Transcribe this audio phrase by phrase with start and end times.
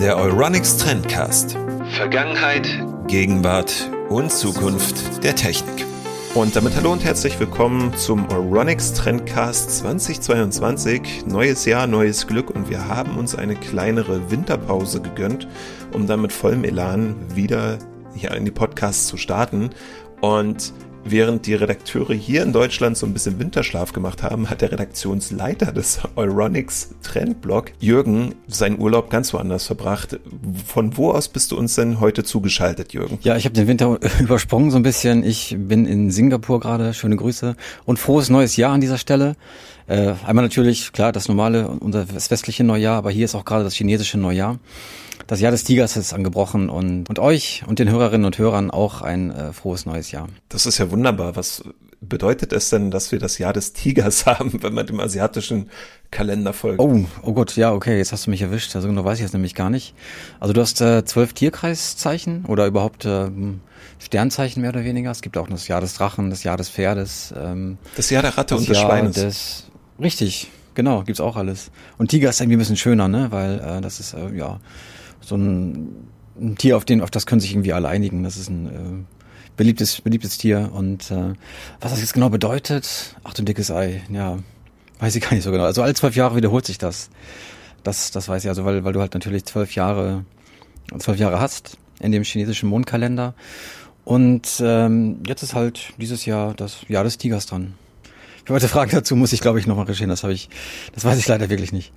[0.00, 1.56] Der Euronics Trendcast.
[1.92, 2.68] Vergangenheit,
[3.06, 5.86] Gegenwart und Zukunft der Technik.
[6.34, 11.24] Und damit hallo und herzlich willkommen zum Euronics Trendcast 2022.
[11.26, 15.46] Neues Jahr, neues Glück und wir haben uns eine kleinere Winterpause gegönnt,
[15.92, 17.78] um dann mit vollem Elan wieder
[18.16, 19.70] hier in die Podcasts zu starten.
[20.20, 20.72] Und
[21.10, 25.72] Während die Redakteure hier in Deutschland so ein bisschen Winterschlaf gemacht haben, hat der Redaktionsleiter
[25.72, 30.20] des Euronics Trendblog, Jürgen, seinen Urlaub ganz woanders verbracht.
[30.66, 33.18] Von wo aus bist du uns denn heute zugeschaltet, Jürgen?
[33.22, 35.24] Ja, ich habe den Winter übersprungen so ein bisschen.
[35.24, 36.92] Ich bin in Singapur gerade.
[36.92, 39.36] Schöne Grüße und frohes neues Jahr an dieser Stelle.
[39.86, 43.74] Äh, einmal natürlich, klar, das normale, unser westliche Neujahr, aber hier ist auch gerade das
[43.74, 44.58] chinesische Neujahr.
[45.28, 49.02] Das Jahr des Tigers ist angebrochen und, und euch und den Hörerinnen und Hörern auch
[49.02, 50.26] ein äh, frohes neues Jahr.
[50.48, 51.36] Das ist ja wunderbar.
[51.36, 51.62] Was
[52.00, 55.68] bedeutet es denn, dass wir das Jahr des Tigers haben, wenn man dem asiatischen
[56.10, 56.80] Kalender folgt?
[56.80, 58.74] Oh, oh Gott, ja, okay, jetzt hast du mich erwischt.
[58.74, 59.94] Also genau weiß ich das nämlich gar nicht.
[60.40, 63.28] Also du hast äh, zwölf Tierkreiszeichen oder überhaupt äh,
[63.98, 65.10] Sternzeichen mehr oder weniger.
[65.10, 67.34] Es gibt auch das Jahr des Drachen, das Jahr des Pferdes.
[67.36, 69.16] Ähm, das Jahr der Ratte und des Jahr Schweines.
[69.16, 69.64] Des,
[70.00, 71.70] richtig, genau, gibt's auch alles.
[71.98, 73.26] Und Tiger ist irgendwie ein bisschen schöner, ne?
[73.28, 74.58] Weil äh, das ist, äh, ja
[75.28, 76.08] so ein,
[76.40, 78.22] ein Tier, auf den, auf das können sich irgendwie alle einigen.
[78.22, 79.04] Das ist ein äh,
[79.56, 80.70] beliebtes, beliebtes Tier.
[80.72, 81.34] Und äh,
[81.80, 84.38] was das jetzt genau bedeutet, ach du dickes Ei, ja,
[85.00, 85.64] weiß ich gar nicht so genau.
[85.64, 87.10] Also alle zwölf Jahre wiederholt sich das.
[87.82, 90.24] Das, das weiß ich also, weil, weil du halt natürlich zwölf Jahre,
[90.98, 93.34] zwölf Jahre hast in dem chinesischen Mondkalender.
[94.04, 97.74] Und ähm, jetzt ist halt dieses Jahr das Jahr des Tigers dran.
[98.48, 100.10] Weitere Fragen dazu muss ich, glaube ich, nochmal recherchieren.
[100.10, 100.48] Das habe ich,
[100.94, 101.92] das weiß ich leider wirklich nicht.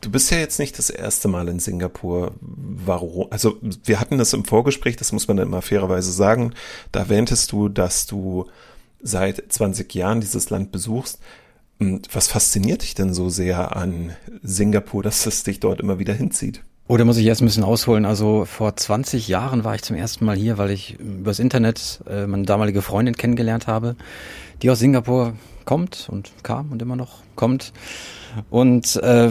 [0.00, 2.34] Du bist ja jetzt nicht das erste Mal in Singapur.
[2.40, 3.26] Warum?
[3.30, 6.52] Also wir hatten das im Vorgespräch, das muss man immer fairerweise sagen.
[6.92, 8.46] Da erwähntest du, dass du
[9.02, 11.18] seit 20 Jahren dieses Land besuchst.
[12.12, 16.62] Was fasziniert dich denn so sehr an Singapur, dass es dich dort immer wieder hinzieht?
[16.88, 18.04] Oder muss ich erst ein bisschen ausholen?
[18.04, 22.26] Also vor 20 Jahren war ich zum ersten Mal hier, weil ich übers Internet äh,
[22.26, 23.96] meine damalige Freundin kennengelernt habe,
[24.62, 25.34] die aus Singapur
[25.66, 27.72] kommt und kam und immer noch kommt.
[28.50, 29.30] Und äh,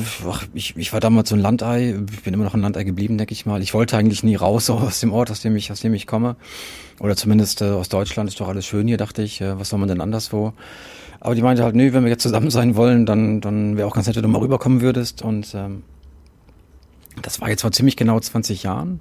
[0.53, 3.33] ich, ich war damals so ein Landei, ich bin immer noch ein Landei geblieben, denke
[3.33, 3.61] ich mal.
[3.61, 6.35] Ich wollte eigentlich nie raus aus dem Ort, aus dem ich, aus dem ich komme.
[6.99, 9.41] Oder zumindest äh, aus Deutschland ist doch alles schön hier, dachte ich.
[9.41, 10.53] Äh, was soll man denn anderswo?
[11.19, 13.95] Aber die meinte halt, nö, wenn wir jetzt zusammen sein wollen, dann, dann wäre auch
[13.95, 15.21] ganz nett, wenn du mal rüberkommen würdest.
[15.21, 15.83] Und ähm,
[17.21, 18.99] das war jetzt vor ziemlich genau 20 Jahren.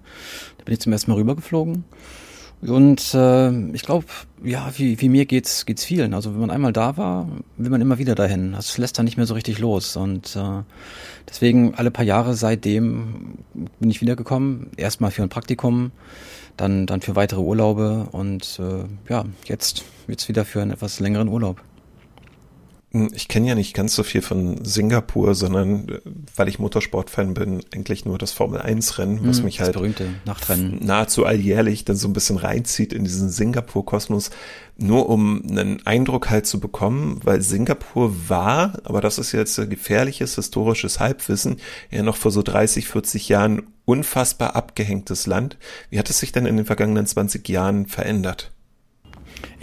[0.58, 1.84] Da bin ich zum ersten Mal rübergeflogen.
[2.62, 4.06] Und äh, ich glaube,
[4.42, 6.14] ja, wie, wie mir geht's geht's vielen.
[6.14, 8.52] Also wenn man einmal da war, will man immer wieder dahin.
[8.52, 9.96] Das lässt dann nicht mehr so richtig los.
[9.96, 10.62] Und äh,
[11.28, 13.38] deswegen alle paar Jahre seitdem
[13.80, 14.70] bin ich wiedergekommen.
[14.76, 15.92] Erstmal für ein Praktikum,
[16.56, 21.28] dann dann für weitere Urlaube und äh, ja, jetzt wird's wieder für einen etwas längeren
[21.28, 21.60] Urlaub.
[22.94, 26.00] Hm, ich kenne ja nicht ganz so viel von Singapur, sondern äh,
[26.36, 29.76] weil ich Motorsportfan bin, eigentlich nur das Formel 1 Rennen, was hm, mich halt
[30.80, 34.30] nahezu alljährlich dann so ein bisschen reinzieht in diesen Singapur Kosmos,
[34.76, 40.36] nur um einen Eindruck halt zu bekommen, weil Singapur war, aber das ist jetzt gefährliches
[40.36, 41.56] historisches Halbwissen,
[41.90, 45.58] ja noch vor so 30, 40 Jahren unfassbar abgehängtes Land.
[45.90, 48.53] Wie hat es sich denn in den vergangenen 20 Jahren verändert?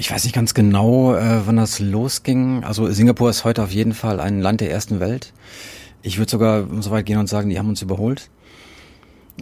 [0.01, 2.63] Ich weiß nicht ganz genau, äh, wann das losging.
[2.63, 5.31] Also Singapur ist heute auf jeden Fall ein Land der ersten Welt.
[6.01, 8.31] Ich würde sogar so weit gehen und sagen, die haben uns überholt.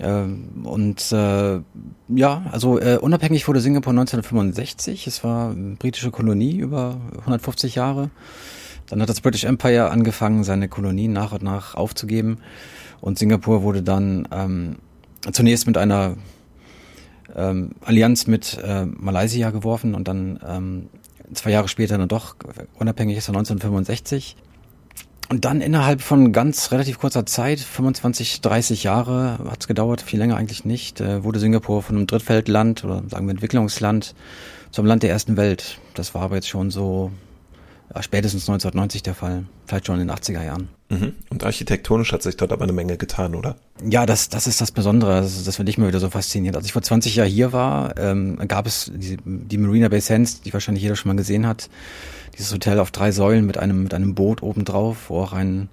[0.01, 1.61] Ähm, und äh,
[2.09, 5.07] ja, also äh, unabhängig wurde Singapur 1965.
[5.07, 8.09] Es war britische Kolonie über 150 Jahre.
[8.87, 12.39] Dann hat das British Empire angefangen, seine Kolonien nach und nach aufzugeben.
[12.99, 14.75] Und Singapur wurde dann ähm,
[15.31, 16.17] zunächst mit einer
[17.35, 20.89] ähm, Allianz mit äh, Malaysia geworfen und dann ähm,
[21.33, 22.35] zwei Jahre später dann doch
[22.77, 24.35] unabhängig ist er 1965.
[25.29, 30.17] Und dann innerhalb von ganz relativ kurzer Zeit, 25, 30 Jahre hat es gedauert, viel
[30.17, 34.15] länger eigentlich nicht, äh, wurde Singapur von einem Drittweltland oder sagen wir Entwicklungsland
[34.71, 35.77] zum Land der ersten Welt.
[35.93, 37.11] Das war aber jetzt schon so
[37.93, 40.69] ja, spätestens 1990 der Fall, vielleicht schon in den 80er Jahren.
[40.89, 41.13] Mhm.
[41.29, 43.55] Und architektonisch hat sich dort aber eine Menge getan, oder?
[43.87, 45.21] Ja, das, das ist das Besondere.
[45.21, 46.57] Das, das finde ich mir wieder so faszinierend.
[46.57, 50.41] Als ich vor 20 Jahren hier war, ähm, gab es die, die Marina Bay Sands,
[50.41, 51.69] die wahrscheinlich jeder schon mal gesehen hat.
[52.37, 55.69] Dieses Hotel auf drei Säulen mit einem, mit einem Boot obendrauf, wo auch ein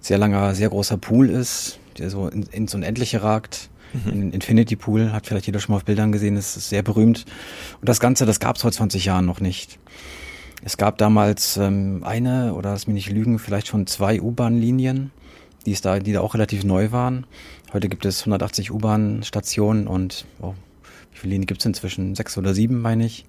[0.00, 3.70] sehr langer, sehr großer Pool ist, der so in, ins Unendliche ragt.
[3.92, 4.12] Mhm.
[4.12, 7.24] Ein Infinity Pool, hat vielleicht jeder schon mal auf Bildern gesehen, das ist sehr berühmt.
[7.80, 9.78] Und das Ganze, das gab es vor 20 Jahren noch nicht.
[10.66, 15.12] Es gab damals ähm, eine, oder lass mich nicht lügen, vielleicht schon zwei U-Bahn-Linien,
[15.64, 17.24] die, ist da, die da auch relativ neu waren.
[17.72, 20.54] Heute gibt es 180 U-Bahn-Stationen und oh,
[21.12, 22.16] wie viele Linien gibt es inzwischen?
[22.16, 23.26] Sechs oder sieben, meine ich.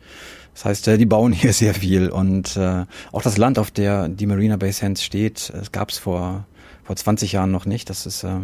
[0.56, 4.10] Das heißt, äh, die bauen hier sehr viel und äh, auch das Land, auf der
[4.10, 6.48] die Marina Bay Sands steht, es gab es vor
[6.88, 7.90] vor 20 Jahren noch nicht.
[7.90, 8.40] Das ist äh,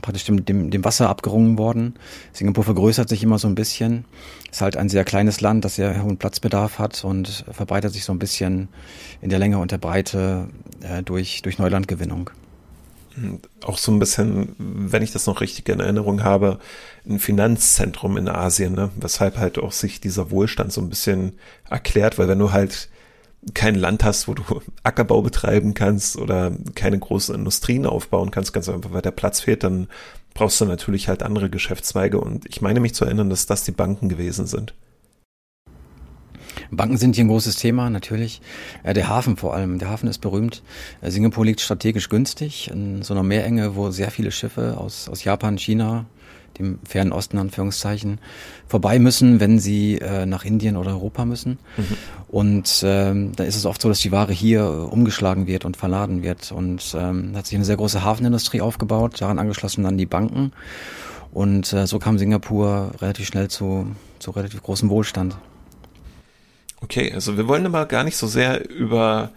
[0.00, 1.94] praktisch dem, dem, dem Wasser abgerungen worden.
[2.32, 4.04] Singapur vergrößert sich immer so ein bisschen.
[4.50, 8.12] Ist halt ein sehr kleines Land, das sehr hohen Platzbedarf hat und verbreitet sich so
[8.12, 8.68] ein bisschen
[9.20, 10.48] in der Länge und der Breite
[10.82, 12.30] äh, durch, durch Neulandgewinnung.
[13.64, 16.58] Auch so ein bisschen, wenn ich das noch richtig in Erinnerung habe,
[17.08, 18.90] ein Finanzzentrum in Asien, ne?
[18.96, 21.32] weshalb halt auch sich dieser Wohlstand so ein bisschen
[21.68, 22.88] erklärt, weil wenn du halt
[23.54, 24.42] kein Land hast, wo du
[24.82, 29.64] Ackerbau betreiben kannst oder keine großen Industrien aufbauen kannst, ganz einfach, weil der Platz fehlt,
[29.64, 29.88] dann
[30.34, 32.20] brauchst du natürlich halt andere Geschäftszweige.
[32.20, 34.74] Und ich meine mich zu erinnern, dass das die Banken gewesen sind.
[36.70, 38.40] Banken sind hier ein großes Thema, natürlich.
[38.84, 39.78] Der Hafen vor allem.
[39.78, 40.62] Der Hafen ist berühmt.
[41.02, 45.58] Singapur liegt strategisch günstig in so einer Meerenge, wo sehr viele Schiffe aus, aus Japan,
[45.58, 46.06] China,
[46.58, 48.18] dem fernen Osten Anführungszeichen,
[48.66, 51.58] vorbei müssen, wenn sie äh, nach Indien oder Europa müssen.
[51.76, 51.96] Mhm.
[52.28, 55.76] Und ähm, da ist es oft so, dass die Ware hier äh, umgeschlagen wird und
[55.76, 56.52] verladen wird.
[56.52, 60.52] Und ähm, hat sich eine sehr große Hafenindustrie aufgebaut, daran angeschlossen dann die Banken.
[61.32, 63.86] Und äh, so kam Singapur relativ schnell zu,
[64.18, 65.36] zu relativ großem Wohlstand.
[66.82, 69.30] Okay, also wir wollen aber gar nicht so sehr über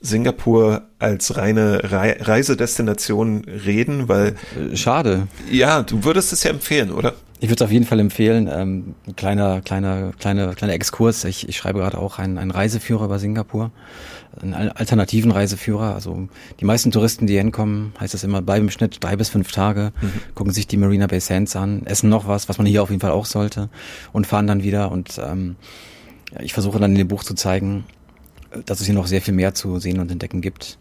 [0.00, 4.36] Singapur als reine Re Reisedestination reden, weil.
[4.72, 5.28] Äh, schade.
[5.50, 7.14] Ja, du würdest es ja empfehlen, oder?
[7.42, 8.48] Ich würde es auf jeden Fall empfehlen.
[8.52, 11.24] Ähm, kleiner, kleiner, kleiner, kleiner Exkurs.
[11.24, 13.70] Ich, ich schreibe gerade auch einen, einen Reiseführer über Singapur,
[14.42, 15.94] einen alternativen Reiseführer.
[15.94, 16.28] Also
[16.60, 19.92] die meisten Touristen, die hinkommen, heißt es immer, bleiben im Schnitt drei bis fünf Tage,
[20.02, 20.12] mhm.
[20.34, 23.00] gucken sich die Marina Bay Sands an, essen noch was, was man hier auf jeden
[23.00, 23.70] Fall auch sollte,
[24.12, 24.90] und fahren dann wieder.
[24.92, 25.56] Und ähm,
[26.40, 27.84] ich versuche dann in dem Buch zu zeigen,
[28.66, 30.78] dass es hier noch sehr viel mehr zu sehen und entdecken gibt.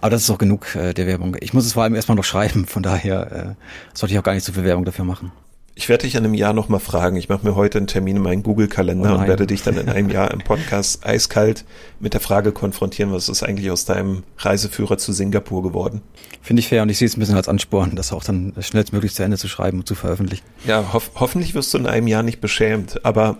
[0.00, 1.36] Aber das ist auch genug äh, der Werbung.
[1.40, 3.64] Ich muss es vor allem erstmal noch schreiben, von daher äh,
[3.94, 5.32] sollte ich auch gar nicht so viel Werbung dafür machen.
[5.78, 7.16] Ich werde dich in einem Jahr nochmal fragen.
[7.16, 9.88] Ich mache mir heute einen Termin in meinen Google-Kalender oh und werde dich dann in
[9.88, 11.64] einem Jahr im Podcast eiskalt
[12.00, 16.02] mit der Frage konfrontieren, was ist eigentlich aus deinem Reiseführer zu Singapur geworden?
[16.42, 19.14] Finde ich fair und ich sehe es ein bisschen als Ansporn, das auch dann schnellstmöglich
[19.14, 20.44] zu Ende zu schreiben und zu veröffentlichen.
[20.66, 23.38] Ja, hof hoffentlich wirst du in einem Jahr nicht beschämt, aber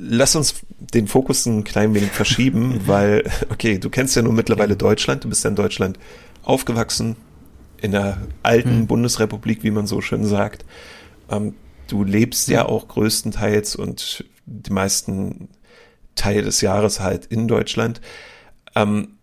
[0.00, 4.76] lass uns den Fokus ein klein wenig verschieben, weil, okay, du kennst ja nun mittlerweile
[4.76, 5.98] Deutschland, du bist ja in Deutschland
[6.42, 7.16] aufgewachsen,
[7.80, 8.86] in der alten mhm.
[8.86, 10.64] Bundesrepublik, wie man so schön sagt.
[11.30, 11.54] Ähm,
[11.88, 15.48] du lebst ja auch größtenteils und die meisten
[16.14, 18.00] Teile des Jahres halt in Deutschland.
[18.74, 19.16] Ähm,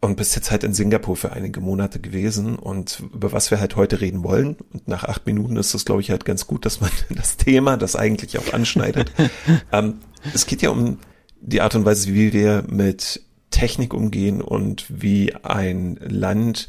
[0.00, 3.76] und bist jetzt halt in Singapur für einige Monate gewesen und über was wir halt
[3.76, 4.56] heute reden wollen.
[4.72, 7.76] Und nach acht Minuten ist das, glaube ich, halt ganz gut, dass man das Thema,
[7.76, 9.12] das eigentlich auch anschneidet.
[9.72, 9.98] ähm,
[10.34, 10.98] es geht ja um
[11.40, 16.68] die Art und Weise, wie wir mit Technik umgehen und wie ein Land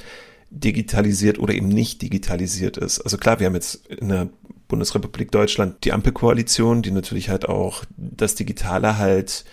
[0.50, 3.00] digitalisiert oder eben nicht digitalisiert ist.
[3.02, 4.30] Also klar, wir haben jetzt in der
[4.68, 9.46] Bundesrepublik Deutschland die Ampelkoalition, die natürlich halt auch das Digitale halt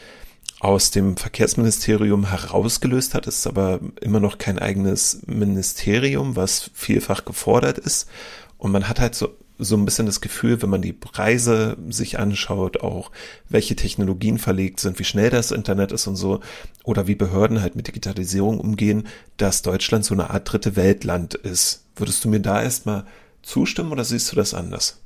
[0.61, 7.79] aus dem Verkehrsministerium herausgelöst hat, ist aber immer noch kein eigenes Ministerium, was vielfach gefordert
[7.79, 8.09] ist.
[8.57, 12.19] Und man hat halt so, so ein bisschen das Gefühl, wenn man die Preise sich
[12.19, 13.11] anschaut, auch
[13.49, 16.41] welche Technologien verlegt sind, wie schnell das Internet ist und so,
[16.85, 21.85] oder wie Behörden halt mit Digitalisierung umgehen, dass Deutschland so eine Art dritte Weltland ist.
[21.97, 23.05] Würdest du mir da erstmal
[23.43, 25.01] zustimmen oder siehst du das anders?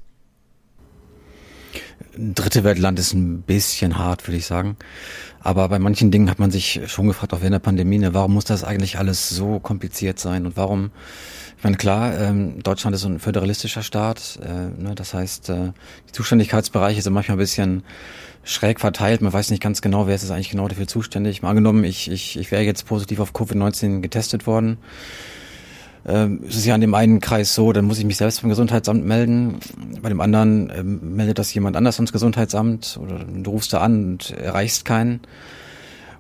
[2.17, 4.77] Dritte Weltland ist ein bisschen hart, würde ich sagen.
[5.41, 8.35] Aber bei manchen Dingen hat man sich schon gefragt, auch während der Pandemie, ne, warum
[8.35, 10.93] muss das eigentlich alles so kompliziert sein und warum,
[11.59, 15.73] ich meine, klar, ähm, Deutschland ist ein föderalistischer Staat, äh, ne, das heißt, äh,
[16.09, 17.83] die Zuständigkeitsbereiche sind manchmal ein bisschen
[18.45, 21.43] schräg verteilt, man weiß nicht ganz genau, wer ist eigentlich genau dafür zuständig.
[21.43, 24.79] Mal angenommen, ich, ich, ich wäre jetzt positiv auf Covid-19 getestet worden,
[26.07, 28.51] ähm, es ist ja an dem einen Kreis so, dann muss ich mich selbst beim
[28.51, 29.61] Gesundheitsamt melden.
[30.01, 34.05] Bei dem anderen ähm, meldet das jemand anders ans Gesundheitsamt oder du rufst da an
[34.05, 35.21] und erreichst keinen.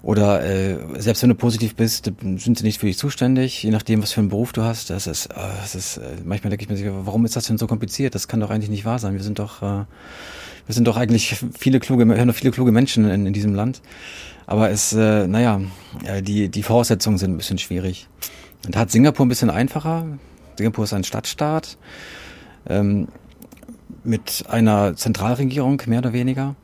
[0.02, 4.02] Oder äh, selbst wenn du positiv bist, sind sie nicht für dich zuständig, je nachdem,
[4.02, 4.90] was für einen Beruf du hast.
[4.90, 7.66] Das ist, äh, das ist äh, manchmal denke ich mir, warum ist das denn so
[7.66, 8.14] kompliziert?
[8.14, 9.14] Das kann doch eigentlich nicht wahr sein.
[9.14, 9.84] Wir sind doch, äh,
[10.66, 13.54] wir sind doch eigentlich viele kluge, wir haben doch viele kluge Menschen in, in diesem
[13.54, 13.80] Land.
[14.46, 15.60] Aber es, äh, naja,
[16.04, 18.08] äh, die, die Voraussetzungen sind ein bisschen schwierig.
[18.69, 20.07] Da hat Singapur ein bisschen einfacher.
[20.57, 21.78] Singapur ist ein Stadtstaat
[22.69, 23.09] ähm,
[24.04, 26.54] mit einer Zentralregierung, mehr oder weniger.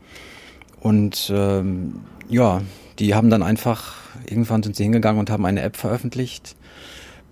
[0.79, 2.61] Und ähm, ja,
[2.99, 6.55] die haben dann einfach, irgendwann sind sie hingegangen und haben eine App veröffentlicht,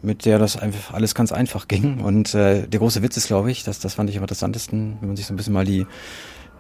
[0.02, 2.00] mit der das einfach alles ganz einfach ging.
[2.02, 5.10] Und äh, der große Witz ist, glaube ich, dass das fand ich am interessantesten, wenn
[5.10, 5.86] man sich so ein bisschen mal die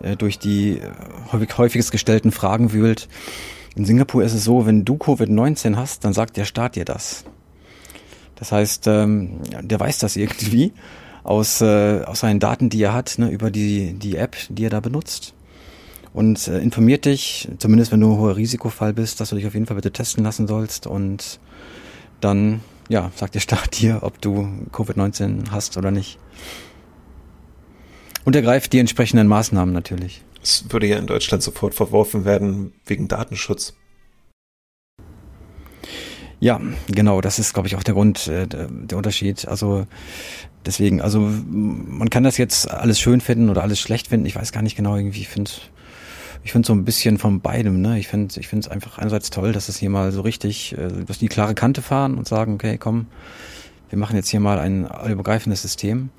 [0.02, 0.92] äh, durch die äh,
[1.32, 3.08] häufig, häufigst gestellten Fragen wühlt.
[3.76, 7.26] In Singapur ist es so, wenn du Covid-19 hast, dann sagt der Staat dir das.
[8.38, 10.72] Das heißt, ähm, der weiß das irgendwie
[11.24, 14.70] aus, äh, aus seinen Daten, die er hat, ne, über die, die App, die er
[14.70, 15.34] da benutzt.
[16.14, 19.54] Und äh, informiert dich, zumindest wenn du ein hoher Risikofall bist, dass du dich auf
[19.54, 20.88] jeden Fall bitte testen lassen sollst.
[20.88, 21.40] Und
[22.22, 26.18] dann ja, sagt der Staat dir, ob du Covid-19 hast oder nicht.
[28.24, 30.22] Und ergreift die entsprechenden Maßnahmen natürlich.
[30.42, 33.76] Es würde ja in Deutschland sofort verworfen werden wegen Datenschutz.
[36.40, 39.48] Ja, genau, das ist, glaube ich, auch der Grund, äh, der Unterschied.
[39.48, 39.88] Also
[40.66, 44.28] deswegen, also man kann das jetzt alles schön finden oder alles schlecht finden.
[44.28, 45.52] Ich weiß gar nicht genau, irgendwie, ich finde
[46.44, 48.00] ich finde so ein bisschen von beidem, ne?
[48.00, 51.04] Ich finde ich finde es einfach einerseits toll, dass es hier mal so richtig, äh,
[51.06, 53.08] dass die klare Kante fahren und sagen, okay, komm,
[53.90, 56.10] wir machen jetzt hier mal ein allübergreifendes System,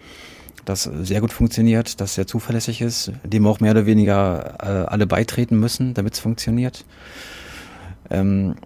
[0.65, 5.07] das sehr gut funktioniert, das sehr zuverlässig ist, dem auch mehr oder weniger äh, alle
[5.07, 6.85] beitreten müssen, damit es funktioniert.
[8.11, 8.57] Ähm,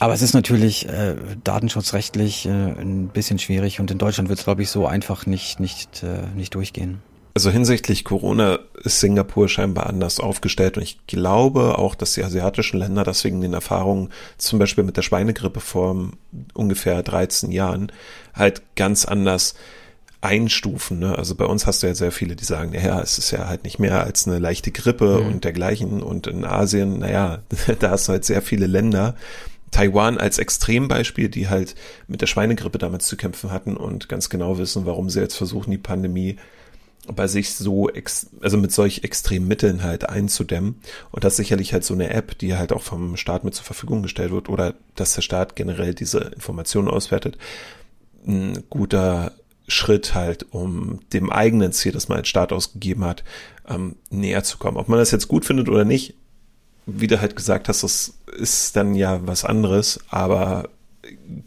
[0.00, 4.44] aber es ist natürlich äh, datenschutzrechtlich äh, ein bisschen schwierig und in Deutschland wird es,
[4.44, 7.00] glaube ich, so einfach nicht, nicht, äh, nicht durchgehen.
[7.34, 12.78] Also hinsichtlich Corona ist Singapur scheinbar anders aufgestellt und ich glaube auch, dass die asiatischen
[12.78, 16.10] Länder deswegen den Erfahrungen zum Beispiel mit der Schweinegrippe vor
[16.54, 17.92] ungefähr 13 Jahren
[18.34, 19.54] halt ganz anders
[20.20, 20.98] einstufen.
[20.98, 21.16] Ne?
[21.16, 23.64] Also bei uns hast du ja sehr viele, die sagen, ja, es ist ja halt
[23.64, 25.26] nicht mehr als eine leichte Grippe mhm.
[25.26, 26.02] und dergleichen.
[26.02, 27.38] Und in Asien, naja,
[27.78, 29.14] da hast du halt sehr viele Länder,
[29.70, 31.74] Taiwan als Extrembeispiel, die halt
[32.06, 35.70] mit der Schweinegrippe damals zu kämpfen hatten und ganz genau wissen, warum sie jetzt versuchen,
[35.70, 36.36] die Pandemie
[37.14, 40.76] bei sich so, ex also mit solch extremen Mitteln halt einzudämmen.
[41.10, 44.02] Und das sicherlich halt so eine App, die halt auch vom Staat mit zur Verfügung
[44.02, 47.38] gestellt wird oder dass der Staat generell diese Informationen auswertet,
[48.26, 49.32] ein guter
[49.68, 53.22] Schritt halt, um dem eigenen Ziel, das man als Staat ausgegeben hat,
[53.68, 54.76] ähm, näher zu kommen.
[54.76, 56.14] Ob man das jetzt gut findet oder nicht,
[56.88, 60.70] wie du halt gesagt hast, das ist dann ja was anderes, aber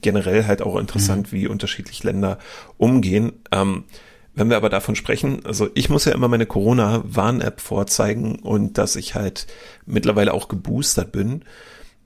[0.01, 1.37] generell halt auch interessant, mhm.
[1.37, 2.37] wie unterschiedlich Länder
[2.77, 3.33] umgehen.
[3.51, 3.85] Ähm,
[4.33, 8.95] wenn wir aber davon sprechen, also ich muss ja immer meine Corona-Warn-App vorzeigen und dass
[8.95, 9.47] ich halt
[9.85, 11.43] mittlerweile auch geboostert bin.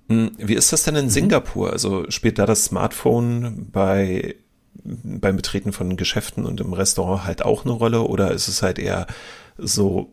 [0.09, 1.09] Hm, wie ist das denn in mhm.
[1.09, 1.71] Singapur?
[1.71, 4.35] Also spielt da das Smartphone bei
[4.83, 8.77] beim Betreten von Geschäften und im Restaurant halt auch eine Rolle oder ist es halt
[8.77, 9.07] eher
[9.57, 10.11] so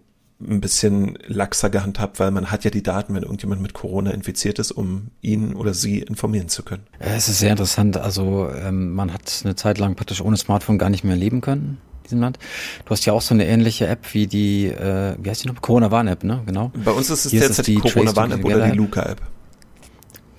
[0.49, 4.59] ein bisschen laxer gehandhabt, weil man hat ja die Daten, wenn irgendjemand mit Corona infiziert
[4.59, 6.85] ist, um ihn oder sie informieren zu können.
[6.99, 7.97] Es ist sehr interessant.
[7.97, 11.79] Also ähm, man hat eine Zeit lang praktisch ohne Smartphone gar nicht mehr leben können.
[11.99, 12.39] in diesem Land.
[12.85, 15.61] Du hast ja auch so eine ähnliche App wie die, äh, wie heißt die noch?
[15.61, 16.43] Corona-Warn-App, ne?
[16.47, 16.73] Genau.
[16.85, 19.21] Bei uns ist es Hier derzeit die Corona-Warn-App oder die Luca-App.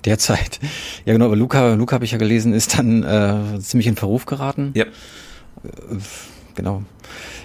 [0.04, 0.60] Derzeit.
[1.06, 4.26] Ja, genau, aber Luca, Luca habe ich ja gelesen, ist dann äh, ziemlich in Verruf
[4.26, 4.72] geraten.
[4.74, 4.84] Ja.
[4.84, 4.88] Äh,
[6.54, 6.82] genau.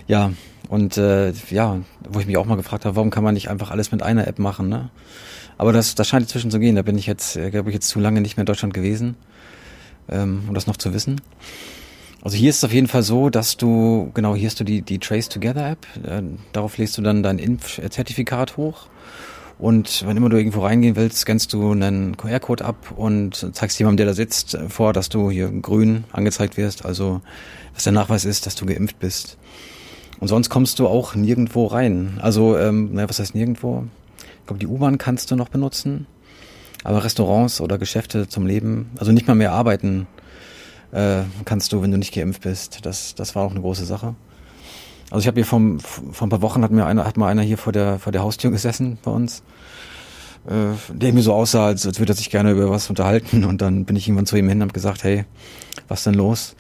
[0.08, 0.32] Ja,
[0.70, 3.72] und äh, ja, wo ich mich auch mal gefragt habe, warum kann man nicht einfach
[3.72, 4.90] alles mit einer App machen, ne?
[5.58, 6.76] Aber das, das scheint inzwischen zu gehen.
[6.76, 9.16] Da bin ich jetzt, äh, glaube ich, jetzt zu lange nicht mehr in Deutschland gewesen,
[10.10, 11.20] ähm, um das noch zu wissen.
[12.22, 14.84] Also hier ist es auf jeden Fall so, dass du, genau, hier hast du die,
[14.84, 15.88] die Trace Together App.
[16.06, 16.22] Äh,
[16.54, 18.88] darauf lädst du dann dein Impfzertifikat hoch.
[19.58, 23.98] Und wenn immer du irgendwo reingehen willst, scannst du einen QR-Code ab und zeigst jemandem,
[23.98, 26.86] der da sitzt, vor, dass du hier grün angezeigt wirst.
[26.86, 27.22] Also,
[27.74, 29.38] was der Nachweis ist, dass du geimpft bist.
[30.20, 32.20] Und sonst kommst du auch nirgendwo rein.
[32.22, 33.86] Also, ähm, naja, was heißt nirgendwo?
[34.42, 36.08] Ich glaube, die U-Bahn kannst du noch benutzen.
[36.84, 40.08] Aber Restaurants oder Geschäfte zum Leben, also nicht mal mehr arbeiten
[40.92, 42.86] äh, kannst du, wenn du nicht geimpft bist.
[42.86, 44.16] Das, das war auch eine große Sache.
[45.12, 47.42] Also ich habe hier vom, vor ein paar Wochen hat mir einer, hat mal einer
[47.42, 49.44] hier vor der, vor der Haustür gesessen bei uns,
[50.48, 53.44] äh, der mir so aussah, als, als würde er sich gerne über was unterhalten.
[53.44, 55.26] Und dann bin ich irgendwann zu ihm hin und habe gesagt, hey,
[55.88, 56.56] was denn los?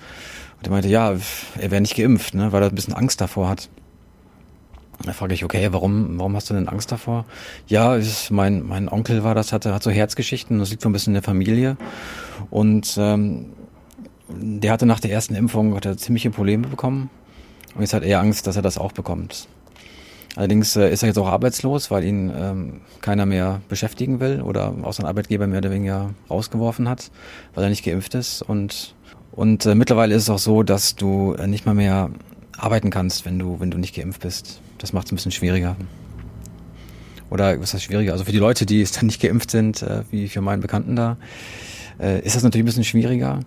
[0.59, 1.15] Und er meinte, ja,
[1.57, 3.69] er wäre nicht geimpft, ne, weil er ein bisschen Angst davor hat.
[5.03, 7.25] Da frage ich, okay, warum, warum hast du denn Angst davor?
[7.67, 10.91] Ja, ist, mein, mein Onkel war das, hatte, hat so Herzgeschichten, das liegt so ein
[10.91, 11.77] bisschen in der Familie.
[12.49, 13.45] Und ähm,
[14.27, 17.09] der hatte nach der ersten Impfung hat er ziemliche Probleme bekommen.
[17.75, 19.47] Und jetzt hat er Angst, dass er das auch bekommt.
[20.35, 24.73] Allerdings äh, ist er jetzt auch arbeitslos, weil ihn ähm, keiner mehr beschäftigen will oder
[24.83, 27.09] auch sein Arbeitgeber mehr oder weniger rausgeworfen hat,
[27.55, 28.41] weil er nicht geimpft ist.
[28.41, 28.95] Und
[29.39, 32.09] und äh, mittlerweile ist es auch so, dass du äh, nicht mal mehr
[32.57, 34.59] arbeiten kannst, wenn du, wenn du nicht geimpft bist.
[34.79, 35.77] Das macht es ein bisschen schwieriger.
[37.29, 38.11] Oder was heißt schwieriger?
[38.11, 41.15] Also für die Leute, die dann nicht geimpft sind, äh, wie für meinen Bekannten da,
[42.01, 43.39] äh, ist das natürlich ein bisschen schwieriger.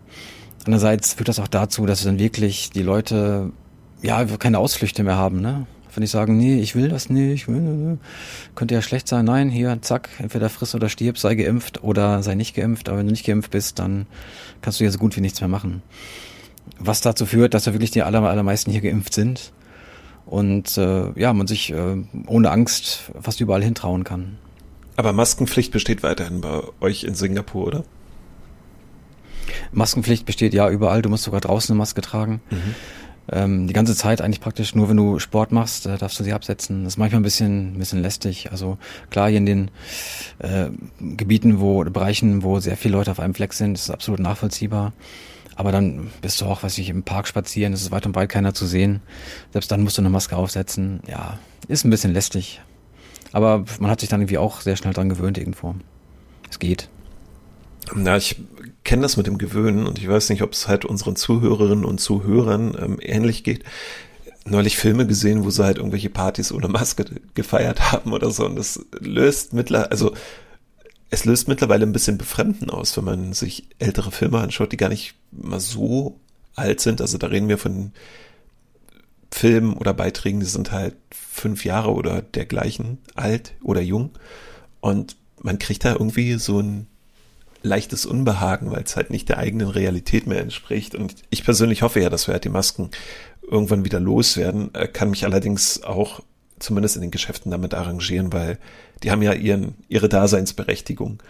[0.64, 3.52] Andererseits führt das auch dazu, dass dann wirklich die Leute
[4.00, 5.66] ja keine Ausflüchte mehr haben, ne?
[5.94, 7.99] Wenn ich sagen, nee, ich will das nicht, will,
[8.54, 9.26] könnte ja schlecht sein.
[9.26, 12.88] Nein, hier, zack, entweder friss oder stirb, sei geimpft oder sei nicht geimpft.
[12.88, 14.06] Aber wenn du nicht geimpft bist, dann
[14.62, 15.82] kannst du ja so gut wie nichts mehr machen.
[16.78, 19.52] Was dazu führt, dass ja wirklich die aller, allermeisten hier geimpft sind
[20.25, 21.96] und äh, ja, man sich äh,
[22.26, 24.38] ohne Angst fast überall hintrauen kann.
[24.96, 27.84] Aber Maskenpflicht besteht weiterhin bei euch in Singapur, oder?
[29.72, 31.02] Maskenpflicht besteht ja überall.
[31.02, 32.40] Du musst sogar draußen eine Maske tragen.
[32.50, 32.75] Mhm
[33.30, 36.32] ähm, die ganze Zeit eigentlich praktisch nur, wenn du Sport machst, äh, darfst du sie
[36.32, 36.84] absetzen.
[36.84, 38.50] Das ist manchmal ein bisschen, ein bisschen lästig.
[38.50, 38.78] Also
[39.10, 39.70] klar, hier in den
[40.38, 44.92] äh, Gebieten, wo Bereichen, wo sehr viele Leute auf einem Fleck sind, ist absolut nachvollziehbar.
[45.54, 48.30] Aber dann bist du auch, weiß ich, im Park spazieren, es ist weit und breit
[48.30, 49.00] keiner zu sehen.
[49.52, 51.00] Selbst dann musst du eine Maske aufsetzen.
[51.06, 51.38] Ja,
[51.68, 52.60] ist ein bisschen lästig.
[53.32, 55.74] Aber man hat sich dann irgendwie auch sehr schnell dran gewöhnt irgendwo.
[56.50, 56.88] Es geht.
[57.94, 58.36] Na, ich
[58.84, 62.00] kenne das mit dem Gewöhnen und ich weiß nicht, ob es halt unseren Zuhörerinnen und
[62.00, 63.64] Zuhörern ähm, ähnlich geht.
[64.44, 68.56] Neulich Filme gesehen, wo sie halt irgendwelche Partys ohne Maske gefeiert haben oder so und
[68.56, 70.14] das löst mittlerweile, also
[71.10, 74.88] es löst mittlerweile ein bisschen Befremden aus, wenn man sich ältere Filme anschaut, die gar
[74.88, 76.18] nicht mal so
[76.56, 77.00] alt sind.
[77.02, 77.92] Also da reden wir von
[79.30, 84.10] Filmen oder Beiträgen, die sind halt fünf Jahre oder dergleichen alt oder jung.
[84.80, 86.86] Und man kriegt da irgendwie so ein
[87.62, 90.95] leichtes Unbehagen, weil es halt nicht der eigenen Realität mehr entspricht.
[90.95, 92.90] Und ich persönlich hoffe ja, dass wir halt die Masken
[93.42, 96.21] irgendwann wieder loswerden, äh, kann mich allerdings auch
[96.59, 98.59] zumindest in den Geschäften damit arrangieren, weil
[99.02, 101.23] die haben ja ihren, ihre Daseinsberechtigung.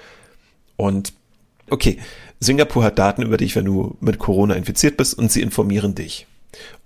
[0.77, 1.15] Und
[1.71, 1.99] okay,
[2.39, 6.27] Singapur hat Daten über dich, wenn du mit Corona infiziert bist und sie informieren dich.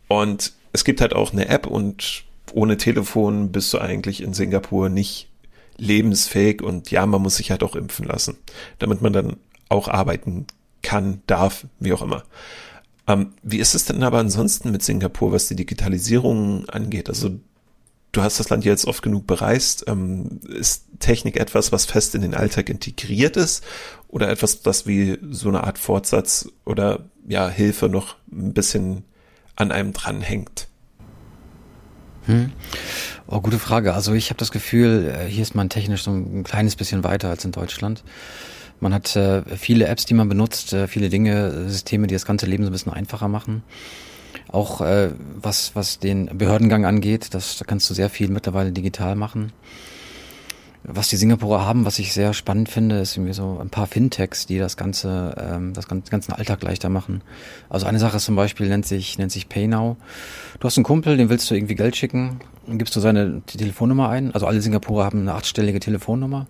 [0.08, 4.88] Und es gibt halt auch eine App und ohne Telefon bist du eigentlich in Singapur
[4.88, 5.28] nicht
[5.78, 8.36] lebensfähig und ja, man muss sich halt auch impfen lassen,
[8.78, 9.36] damit man dann
[9.68, 10.46] auch arbeiten
[10.82, 12.24] kann, darf, wie auch immer.
[13.08, 17.08] Ähm, wie ist es denn aber ansonsten mit Singapur, was die Digitalisierung angeht?
[17.08, 17.38] Also
[18.12, 19.84] du hast das Land jetzt oft genug bereist.
[19.86, 23.62] Ähm, ist Technik etwas, was fest in den Alltag integriert ist
[24.08, 29.04] oder etwas, das wie so eine Art Fortsatz oder ja Hilfe noch ein bisschen
[29.54, 30.68] an einem dranhängt?
[32.26, 32.52] Hm.
[33.28, 33.94] Oh, gute Frage.
[33.94, 37.28] Also ich habe das Gefühl, äh, hier ist man technisch so ein kleines bisschen weiter
[37.28, 38.02] als in Deutschland.
[38.80, 42.46] Man hat äh, viele Apps, die man benutzt, äh, viele Dinge, Systeme, die das ganze
[42.46, 43.62] Leben so ein bisschen einfacher machen.
[44.48, 49.16] Auch äh, was, was den Behördengang angeht, das, da kannst du sehr viel mittlerweile digital
[49.16, 49.52] machen.
[50.88, 54.46] Was die Singapurer haben, was ich sehr spannend finde, ist irgendwie so ein paar Fintechs,
[54.46, 57.22] die das ganze, ähm, das ganze, ganzen Alltag leichter machen.
[57.68, 59.96] Also eine Sache zum Beispiel nennt sich, nennt sich PayNow.
[60.60, 62.38] Du hast einen Kumpel, dem willst du irgendwie Geld schicken,
[62.68, 64.32] dann gibst du seine Telefonnummer ein.
[64.32, 66.46] Also alle Singapurer haben eine achtstellige Telefonnummer.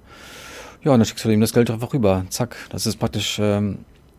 [0.84, 2.26] Ja, und dann schickst du ihm das Geld einfach rüber.
[2.28, 2.56] Zack.
[2.68, 3.78] Das ist praktisch ähm,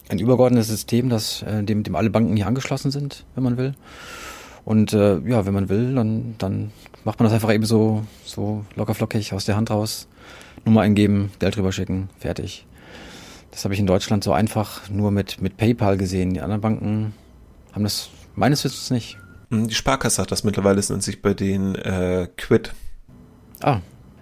[0.10, 3.76] ein übergeordnetes System, das äh, dem, dem alle Banken hier angeschlossen sind, wenn man will.
[4.66, 6.72] Und äh, ja, wenn man will, dann, dann
[7.08, 10.10] macht man das einfach eben so, so lockerflockig aus der Hand raus.
[10.66, 12.68] Nummer eingeben, Geld rüberschicken, fertig.
[13.50, 16.34] Das habe ich in Deutschland so einfach nur mit, mit PayPal gesehen.
[16.34, 17.14] Die anderen Banken
[17.72, 19.18] haben das meines Wissens nicht.
[19.52, 22.74] Hm, die Sparkasse hat das mittlerweile, es nennt sich bei den äh, Quid.
[23.62, 23.80] Ah,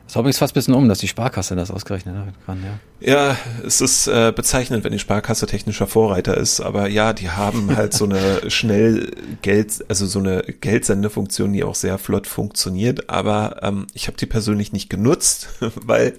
[0.08, 2.16] das habe ich fast ein bisschen um, dass die Sparkasse das ausgerechnet
[2.46, 2.80] kann, ja.
[3.00, 7.76] Ja, es ist äh, bezeichnend, wenn die Sparkasse technischer Vorreiter ist, aber ja, die haben
[7.76, 13.58] halt so eine schnell Geld, also so eine Geldsendefunktion, die auch sehr flott funktioniert, aber
[13.64, 16.14] ähm, ich habe die persönlich nicht genutzt, weil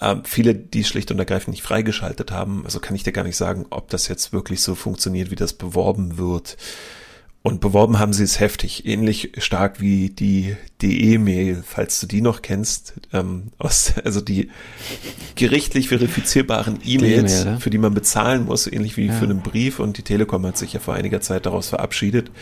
[0.00, 2.62] ähm, viele die schlicht und ergreifend nicht freigeschaltet haben.
[2.64, 5.54] Also kann ich dir gar nicht sagen, ob das jetzt wirklich so funktioniert, wie das
[5.54, 6.56] beworben wird.
[7.46, 12.42] Und beworben haben sie es heftig, ähnlich stark wie die DE-Mail, falls du die noch
[12.42, 14.50] kennst, ähm, aus, also die
[15.36, 17.60] gerichtlich verifizierbaren E-Mails, ja?
[17.60, 19.12] für die man bezahlen muss, ähnlich wie ja.
[19.12, 19.78] für einen Brief.
[19.78, 22.32] Und die Telekom hat sich ja vor einiger Zeit daraus verabschiedet.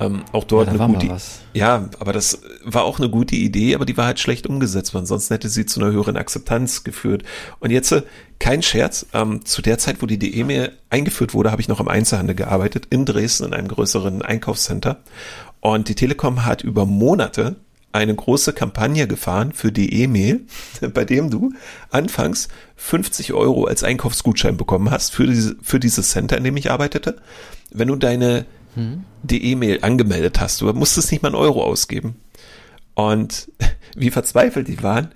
[0.00, 1.16] Ähm, auch dort ja, eine gute,
[1.54, 5.00] ja, aber das war auch eine gute Idee, aber die war halt schlecht umgesetzt, weil
[5.00, 7.22] ansonsten hätte sie zu einer höheren Akzeptanz geführt.
[7.60, 8.02] Und jetzt äh,
[8.38, 11.88] kein Scherz, ähm, zu der Zeit, wo die DE-Mail eingeführt wurde, habe ich noch im
[11.88, 15.00] Einzelhandel gearbeitet, in Dresden, in einem größeren Einkaufscenter.
[15.60, 17.56] Und die Telekom hat über Monate
[17.92, 20.40] eine große Kampagne gefahren für die E-Mail,
[20.94, 21.52] bei dem du
[21.90, 26.70] anfangs 50 Euro als Einkaufsgutschein bekommen hast für, diese, für dieses Center, in dem ich
[26.70, 27.18] arbeitete.
[27.70, 29.04] Wenn du deine hm.
[29.22, 30.60] die E-Mail angemeldet hast.
[30.60, 32.16] Du musstest nicht mal einen Euro ausgeben.
[32.94, 33.50] Und
[33.96, 35.12] wie verzweifelt die waren,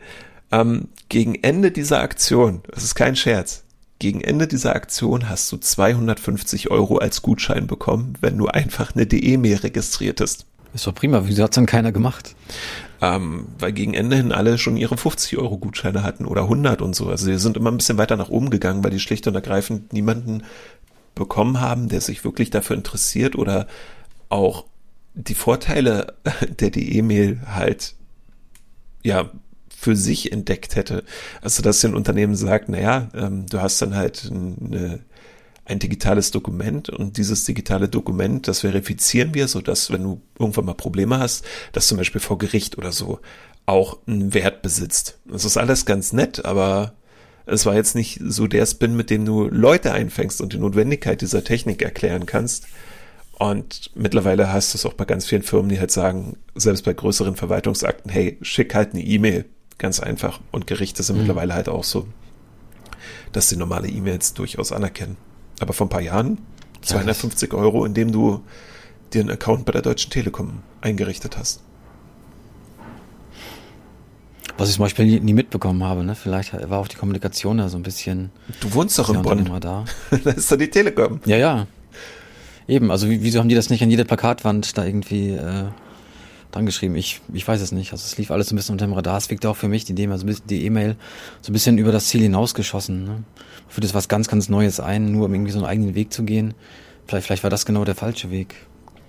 [0.53, 3.65] ähm, gegen Ende dieser Aktion, das ist kein Scherz,
[3.99, 9.07] gegen Ende dieser Aktion hast du 250 Euro als Gutschein bekommen, wenn du einfach eine
[9.07, 10.45] DE-Mail registriertest.
[10.75, 12.37] Ist doch prima, wieso hat's dann keiner gemacht?
[13.01, 16.95] Ähm, weil gegen Ende hin alle schon ihre 50 Euro Gutscheine hatten oder 100 und
[16.95, 17.09] so.
[17.09, 19.95] Also sie sind immer ein bisschen weiter nach oben gegangen, weil die schlicht und ergreifend
[19.95, 20.43] niemanden
[21.17, 23.67] bekommen haben, der sich wirklich dafür interessiert oder
[24.29, 24.67] auch
[25.15, 26.15] die Vorteile
[26.61, 27.97] der die E-Mail halt
[29.03, 29.31] ja
[29.77, 31.05] für sich entdeckt hätte.
[31.43, 35.01] Also dass ein Unternehmen sagt, naja, ähm, du hast dann halt eine,
[35.65, 40.67] ein digitales Dokument und dieses digitale Dokument, das verifizieren wir, so dass wenn du irgendwann
[40.67, 43.21] mal Probleme hast, das zum Beispiel vor Gericht oder so
[43.65, 45.19] auch einen Wert besitzt.
[45.25, 46.93] Das ist alles ganz nett, aber
[47.47, 51.21] es war jetzt nicht so der Spin, mit dem du Leute einfängst und die Notwendigkeit
[51.21, 52.67] dieser Technik erklären kannst.
[53.39, 56.93] Und mittlerweile hast du es auch bei ganz vielen Firmen, die halt sagen, selbst bei
[56.93, 59.45] größeren Verwaltungsakten, hey, schick halt eine E-Mail.
[59.79, 60.41] Ganz einfach.
[60.51, 61.23] Und Gerichte sind mhm.
[61.23, 62.09] mittlerweile halt auch so,
[63.33, 65.17] dass sie normale E-Mails durchaus anerkennen.
[65.61, 66.39] Aber vor ein paar Jahren,
[66.83, 68.43] 250 ja, Euro, indem du
[69.13, 71.61] dir einen Account bei der Deutschen Telekom eingerichtet hast.
[74.59, 76.15] Was ich zum Beispiel nie, nie mitbekommen habe, ne?
[76.15, 78.31] Vielleicht war auch die Kommunikation da so ein bisschen.
[78.61, 79.45] Du wohnst doch in Bonn.
[79.61, 79.85] Da.
[80.25, 81.21] da ist doch die Telekom.
[81.27, 81.67] Ja, ja.
[82.69, 85.65] Eben, also wieso haben die das nicht an jede Plakatwand da irgendwie äh,
[86.51, 86.97] dran geschrieben?
[86.97, 87.93] Ich, ich weiß es nicht.
[87.93, 89.19] Also es lief alles so ein bisschen unter dem Radar.
[89.19, 90.97] Es wirkte auch für mich die E-Mail, die E-Mail
[91.43, 93.05] so ein bisschen über das Ziel hinausgeschossen.
[93.05, 93.25] Ne?
[93.69, 96.25] Für das was ganz, ganz Neues ein, nur um irgendwie so einen eigenen Weg zu
[96.25, 96.55] gehen.
[97.07, 98.55] Vielleicht, vielleicht war das genau der falsche Weg.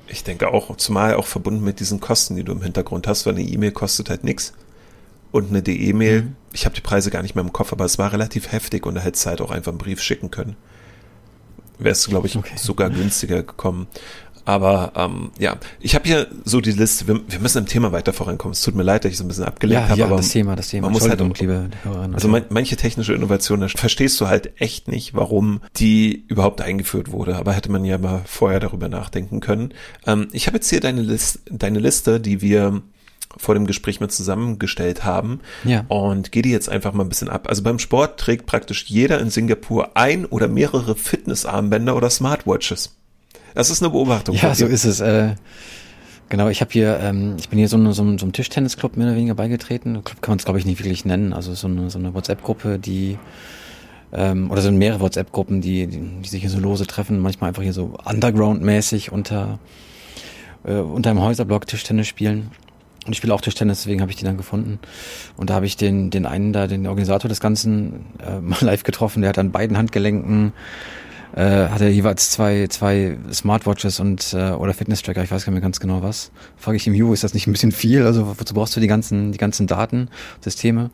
[0.07, 3.33] Ich denke auch, zumal auch verbunden mit diesen Kosten, die du im Hintergrund hast, weil
[3.33, 4.53] eine E-Mail kostet halt nichts.
[5.31, 6.35] Und eine DE-Mail, mhm.
[6.53, 8.95] ich habe die Preise gar nicht mehr im Kopf, aber es war relativ heftig und
[8.95, 10.55] da hättest du halt auch einfach einen Brief schicken können.
[11.79, 12.55] Wärst du, glaube ich, okay.
[12.55, 13.87] sogar günstiger gekommen.
[14.47, 18.13] Aber ähm, ja, ich habe hier so die Liste, wir, wir, müssen im Thema weiter
[18.13, 18.53] vorankommen.
[18.53, 19.99] Es tut mir leid, dass ich so ein bisschen abgelenkt ja, habe.
[19.99, 20.87] Ja, aber das Thema, das Thema.
[20.87, 22.15] Man muss halt, liebe Hörerinnen.
[22.15, 27.11] Also man, manche technische Innovationen, da verstehst du halt echt nicht, warum die überhaupt eingeführt
[27.11, 27.35] wurde.
[27.35, 29.73] Aber hätte man ja mal vorher darüber nachdenken können.
[30.05, 32.81] Ähm, ich habe jetzt hier deine, List, deine Liste, die wir
[33.37, 35.39] vor dem Gespräch mal zusammengestellt haben.
[35.63, 35.85] Ja.
[35.87, 37.47] Und gehe die jetzt einfach mal ein bisschen ab.
[37.49, 42.95] Also beim Sport trägt praktisch jeder in Singapur ein oder mehrere Fitnessarmbänder oder Smartwatches.
[43.53, 44.35] Das ist eine Beobachtung.
[44.35, 44.99] Ja, so ist es.
[44.99, 45.35] Äh,
[46.29, 48.97] genau, ich habe hier, ähm, ich bin hier so, eine, so, ein, so einem Tischtennisclub
[48.97, 50.03] mehr oder weniger beigetreten.
[50.03, 51.33] Club kann man es, glaube ich, nicht wirklich nennen.
[51.33, 53.17] Also so eine, so eine WhatsApp-Gruppe, die
[54.13, 57.63] ähm, oder sind mehrere WhatsApp-Gruppen, die, die, die sich hier so lose treffen, manchmal einfach
[57.63, 59.59] hier so underground-mäßig unter,
[60.63, 62.51] äh, unter einem Häuserblock Tischtennis spielen.
[63.07, 64.79] Und ich spiele auch Tischtennis, deswegen habe ich die dann gefunden.
[65.37, 68.83] Und da habe ich den, den einen da, den Organisator des Ganzen, äh, mal live
[68.83, 69.21] getroffen.
[69.21, 70.53] Der hat an beiden Handgelenken
[71.35, 75.59] äh, hat er jeweils zwei, zwei Smartwatches und äh, oder Fitness-Tracker, ich weiß gar nicht
[75.59, 76.31] mehr ganz genau was.
[76.57, 78.03] Frage ich ihm, Ju, ist das nicht ein bisschen viel?
[78.03, 80.09] Also wozu brauchst du die ganzen, die ganzen Daten,
[80.41, 80.89] Systeme?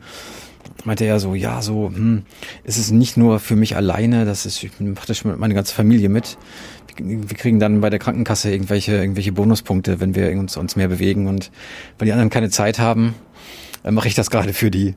[0.84, 2.24] Meinte er so, ja, so, hm,
[2.64, 5.74] ist es nicht nur für mich alleine, das ist, ich mache das schon meine ganze
[5.74, 6.36] Familie mit
[6.98, 11.26] wir kriegen dann bei der Krankenkasse irgendwelche, irgendwelche Bonuspunkte, wenn wir uns, uns mehr bewegen.
[11.26, 11.50] Und
[11.98, 13.14] weil die anderen keine Zeit haben,
[13.88, 14.94] mache ich das gerade für die.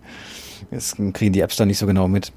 [0.72, 2.32] Das kriegen die Apps dann nicht so genau mit.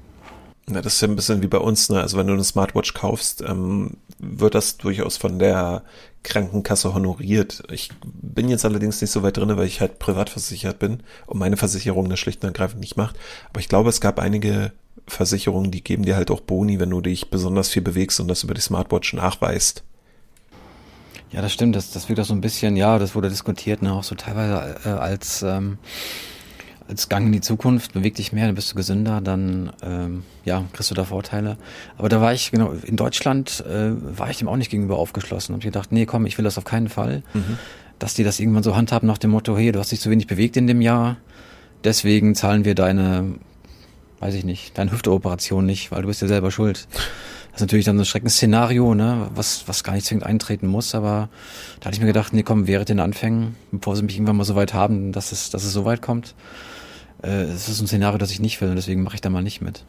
[0.69, 1.99] Ja, das ist ja ein bisschen wie bei uns, ne?
[1.99, 5.83] Also wenn du eine Smartwatch kaufst, ähm, wird das durchaus von der
[6.23, 7.63] Krankenkasse honoriert.
[7.71, 11.39] Ich bin jetzt allerdings nicht so weit drin, weil ich halt privat versichert bin und
[11.39, 13.17] meine Versicherung das schlicht und ergreifend nicht macht.
[13.49, 14.71] Aber ich glaube, es gab einige
[15.07, 18.43] Versicherungen, die geben dir halt auch Boni, wenn du dich besonders viel bewegst und das
[18.43, 19.83] über die Smartwatch nachweist.
[21.31, 21.75] Ja, das stimmt.
[21.75, 24.75] Das, das wird auch so ein bisschen, ja, das wurde diskutiert, ne, auch so teilweise
[24.85, 25.77] äh, als, ähm,
[26.89, 30.65] als Gang in die Zukunft, beweg dich mehr, dann bist du gesünder, dann ähm, ja,
[30.73, 31.57] kriegst du da Vorteile.
[31.97, 35.55] Aber da war ich, genau, in Deutschland äh, war ich dem auch nicht gegenüber aufgeschlossen.
[35.55, 37.23] Hab gedacht, nee, komm, ich will das auf keinen Fall.
[37.33, 37.57] Mhm.
[37.97, 40.27] Dass die das irgendwann so handhaben nach dem Motto, hey, du hast dich zu wenig
[40.27, 41.17] bewegt in dem Jahr,
[41.83, 43.35] deswegen zahlen wir deine
[44.21, 46.87] weiß ich nicht, deine Hüfteoperation nicht, weil du bist ja selber schuld.
[47.51, 50.95] Das ist natürlich dann so ein Schreckensszenario, ne, was, was gar nicht zwingend eintreten muss,
[50.95, 51.27] aber
[51.79, 54.45] da hatte ich mir gedacht, nee, komm, während den Anfängen, bevor sie mich irgendwann mal
[54.45, 56.35] so weit haben, dass es, dass es so weit kommt,
[57.23, 59.43] äh, es ist ein Szenario, das ich nicht will und deswegen mache ich da mal
[59.43, 59.83] nicht mit.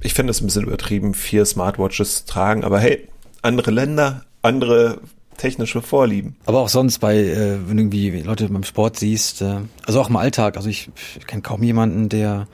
[0.00, 3.08] Ich finde es ein bisschen übertrieben, vier Smartwatches tragen, aber hey,
[3.42, 5.00] andere Länder, andere
[5.36, 6.36] technische Vorlieben.
[6.44, 10.10] Aber auch sonst bei, äh, wenn du irgendwie Leute beim Sport siehst, äh, also auch
[10.10, 12.46] im Alltag, also ich, ich kenne kaum jemanden, der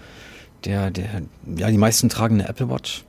[0.66, 1.22] der, der,
[1.57, 3.05] ja, die meisten tragen eine Apple Watch.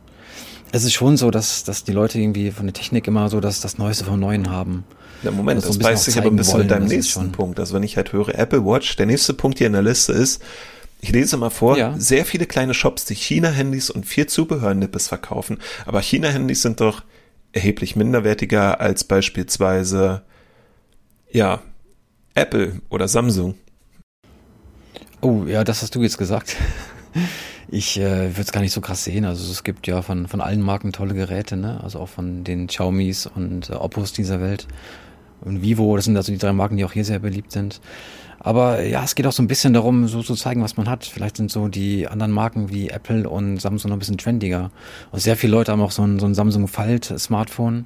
[0.71, 3.61] Es ist schon so, dass, dass die Leute irgendwie von der Technik immer so das,
[3.61, 4.83] das Neueste vom Neuen haben.
[5.23, 7.59] Ja, Moment, also so das beißt sich aber ein bisschen mit deinem nächsten Punkt.
[7.59, 10.41] Also wenn ich halt höre Apple Watch, der nächste Punkt hier in der Liste ist,
[10.99, 11.95] ich lese mal vor, ja.
[11.97, 15.59] sehr viele kleine Shops, die China-Handys und viel Zubehör-Nippes verkaufen.
[15.85, 17.03] Aber China-Handys sind doch
[17.53, 20.23] erheblich minderwertiger als beispielsweise,
[21.31, 21.61] ja,
[22.33, 23.55] Apple oder Samsung.
[25.21, 26.55] Oh, ja, das hast du jetzt gesagt.
[27.69, 29.25] Ich äh, würde es gar nicht so krass sehen.
[29.25, 31.79] Also es gibt ja von, von allen Marken tolle Geräte, ne?
[31.83, 34.67] Also auch von den Xiaomis und äh, Oppos dieser Welt.
[35.41, 37.81] Und Vivo, das sind also die drei Marken, die auch hier sehr beliebt sind.
[38.39, 41.05] Aber ja, es geht auch so ein bisschen darum, so zu zeigen, was man hat.
[41.05, 44.71] Vielleicht sind so die anderen Marken wie Apple und Samsung noch ein bisschen trendiger.
[45.11, 47.85] Und sehr viele Leute haben auch so ein, so ein Samsung Fold Smartphone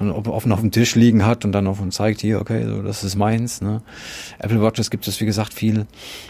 [0.00, 2.82] man offen auf dem Tisch liegen hat und dann auf und zeigt, hier, okay, so,
[2.82, 3.60] das ist meins.
[3.60, 3.82] Ne?
[4.38, 5.86] Apple Watches gibt es, wie gesagt, viel.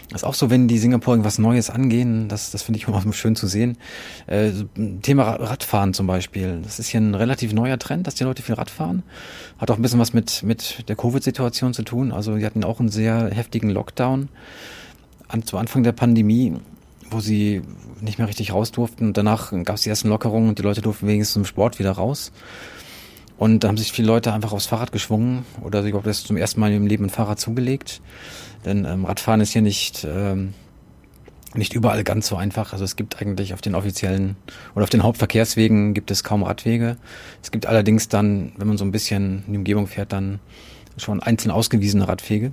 [0.09, 3.01] Das ist auch so, wenn die Singapur irgendwas Neues angehen, das, das finde ich immer
[3.13, 3.77] schön zu sehen.
[4.27, 4.51] Äh,
[5.01, 6.61] Thema Radfahren zum Beispiel.
[6.63, 9.03] Das ist hier ein relativ neuer Trend, dass die Leute viel Radfahren.
[9.57, 12.11] Hat auch ein bisschen was mit, mit der Covid-Situation zu tun.
[12.11, 14.29] Also die hatten auch einen sehr heftigen Lockdown
[15.27, 16.55] an, zu Anfang der Pandemie
[17.11, 17.61] wo sie
[18.01, 19.13] nicht mehr richtig raus durften.
[19.13, 22.31] Danach gab es die ersten Lockerungen und die Leute durften wenigstens zum Sport wieder raus.
[23.39, 26.35] Und da haben sich viele Leute einfach aufs Fahrrad geschwungen oder ich glaube, das zum
[26.35, 28.01] ersten Mal im Leben ein Fahrrad zugelegt.
[28.65, 30.53] Denn ähm, Radfahren ist hier nicht, ähm,
[31.53, 32.73] nicht überall ganz so einfach.
[32.73, 34.35] Also es gibt eigentlich auf den offiziellen
[34.75, 36.97] oder auf den Hauptverkehrswegen gibt es kaum Radwege.
[37.41, 40.41] Es gibt allerdings dann, wenn man so ein bisschen in die Umgebung fährt, dann
[40.97, 42.51] schon einzeln ausgewiesene Radwege.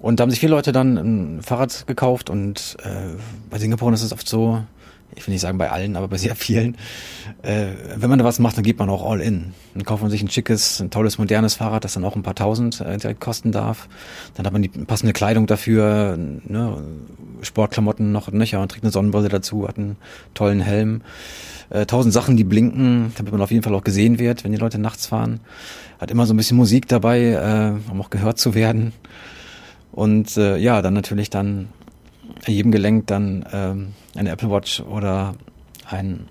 [0.00, 3.18] Und da haben sich viele Leute dann ein Fahrrad gekauft und äh,
[3.50, 4.64] bei Singapur ist es oft so,
[5.16, 6.76] ich will nicht sagen bei allen, aber bei sehr vielen,
[7.42, 9.52] äh, wenn man da was macht, dann geht man auch all in.
[9.74, 12.34] Dann kauft man sich ein schickes, ein tolles, modernes Fahrrad, das dann auch ein paar
[12.34, 13.88] tausend äh, direkt kosten darf.
[14.34, 16.78] Dann hat man die passende Kleidung dafür, ne,
[17.42, 19.96] Sportklamotten noch nöcher und trägt eine Sonnenbrille dazu, hat einen
[20.34, 21.02] tollen Helm.
[21.70, 24.58] Äh, tausend Sachen, die blinken, damit man auf jeden Fall auch gesehen wird, wenn die
[24.58, 25.40] Leute nachts fahren.
[25.98, 27.20] Hat immer so ein bisschen Musik dabei,
[27.86, 28.92] äh, um auch gehört zu werden.
[29.92, 31.68] Und äh, ja, dann natürlich dann
[32.46, 35.34] an jedem Gelenk dann ähm, eine Apple Watch oder
[35.88, 36.28] ein,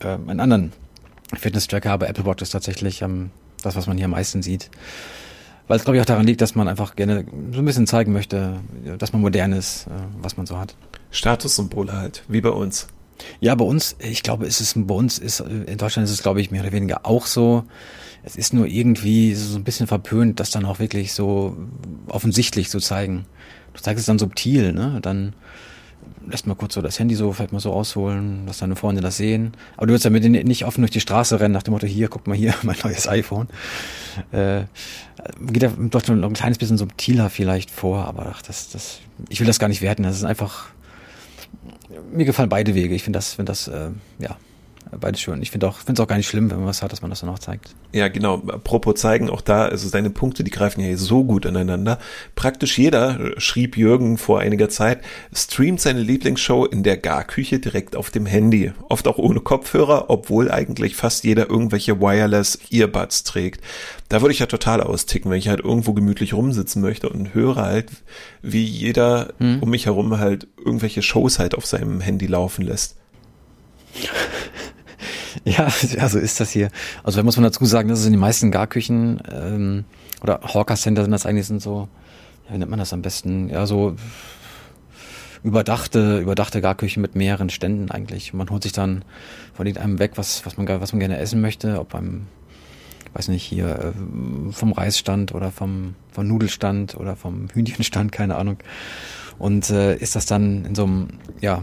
[0.00, 0.72] äh, einen anderen
[1.34, 3.30] Fitness-Tracker, aber Apple Watch ist tatsächlich ähm,
[3.62, 4.70] das, was man hier am meisten sieht.
[5.66, 8.12] Weil es, glaube ich, auch daran liegt, dass man einfach gerne so ein bisschen zeigen
[8.12, 8.60] möchte,
[8.98, 10.76] dass man modern ist, äh, was man so hat.
[11.10, 12.88] Statussymbole halt, wie bei uns.
[13.40, 16.40] Ja, bei uns, ich glaube, ist es bei uns ist in Deutschland ist es, glaube
[16.40, 17.64] ich, mehr oder weniger auch so.
[18.24, 21.56] Es ist nur irgendwie so ein bisschen verpönt, das dann auch wirklich so
[22.08, 23.26] offensichtlich zu zeigen.
[23.72, 24.98] Du zeigst es dann subtil, ne?
[25.00, 25.34] Dann
[26.28, 29.16] lässt mal kurz so das Handy so vielleicht mal so rausholen, dass deine Freunde das
[29.16, 29.52] sehen.
[29.76, 32.26] Aber du willst damit nicht offen durch die Straße rennen nach dem Motto, hier, guck
[32.26, 33.48] mal hier, mein neues iPhone.
[34.32, 34.62] Äh,
[35.40, 39.40] geht ja doch schon ein kleines bisschen subtiler vielleicht vor, aber ach, das, das, ich
[39.40, 40.02] will das gar nicht werten.
[40.02, 40.66] Das ist einfach,
[42.12, 42.94] mir gefallen beide Wege.
[42.94, 44.36] Ich finde das, finde das, äh, ja,
[45.00, 45.42] beides schön.
[45.42, 47.10] Ich finde auch, finde es auch gar nicht schlimm, wenn man was hat, dass man
[47.10, 47.74] das dann auch zeigt.
[47.92, 48.42] Ja, genau.
[48.48, 51.98] Apropos zeigen, auch da, also deine Punkte, die greifen ja so gut aneinander.
[52.34, 55.00] Praktisch jeder, schrieb Jürgen vor einiger Zeit,
[55.32, 58.72] streamt seine Lieblingsshow in der Garküche direkt auf dem Handy.
[58.88, 63.62] Oft auch ohne Kopfhörer, obwohl eigentlich fast jeder irgendwelche Wireless Earbuds trägt.
[64.08, 67.56] Da würde ich ja total austicken, wenn ich halt irgendwo gemütlich rumsitzen möchte und höre
[67.56, 67.90] halt,
[68.42, 69.62] wie jeder hm.
[69.62, 72.96] um mich herum halt irgendwelche Shows halt auf seinem Handy laufen lässt.
[75.44, 76.70] Ja, ja, so ist das hier.
[77.02, 79.84] Also da muss man dazu sagen, dass es in den meisten Garküchen ähm,
[80.22, 81.88] oder Hawker Center sind das eigentlich sind so,
[82.46, 83.48] ja, wie nennt man das am besten?
[83.48, 83.96] Ja, so
[85.42, 88.32] überdachte, überdachte Garküchen mit mehreren Ständen eigentlich.
[88.32, 89.04] Man holt sich dann
[89.52, 92.26] von einem weg, was, was man, was man gerne essen möchte, ob beim,
[93.12, 98.56] weiß nicht, hier äh, vom Reisstand oder vom, vom Nudelstand oder vom Hühnchenstand, keine Ahnung.
[99.38, 101.08] Und äh, ist das dann in so einem,
[101.40, 101.62] ja,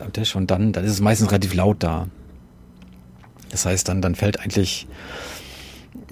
[0.00, 2.06] am Tisch und dann, dann ist es meistens relativ laut da.
[3.50, 4.86] Das heißt, dann, dann fällt eigentlich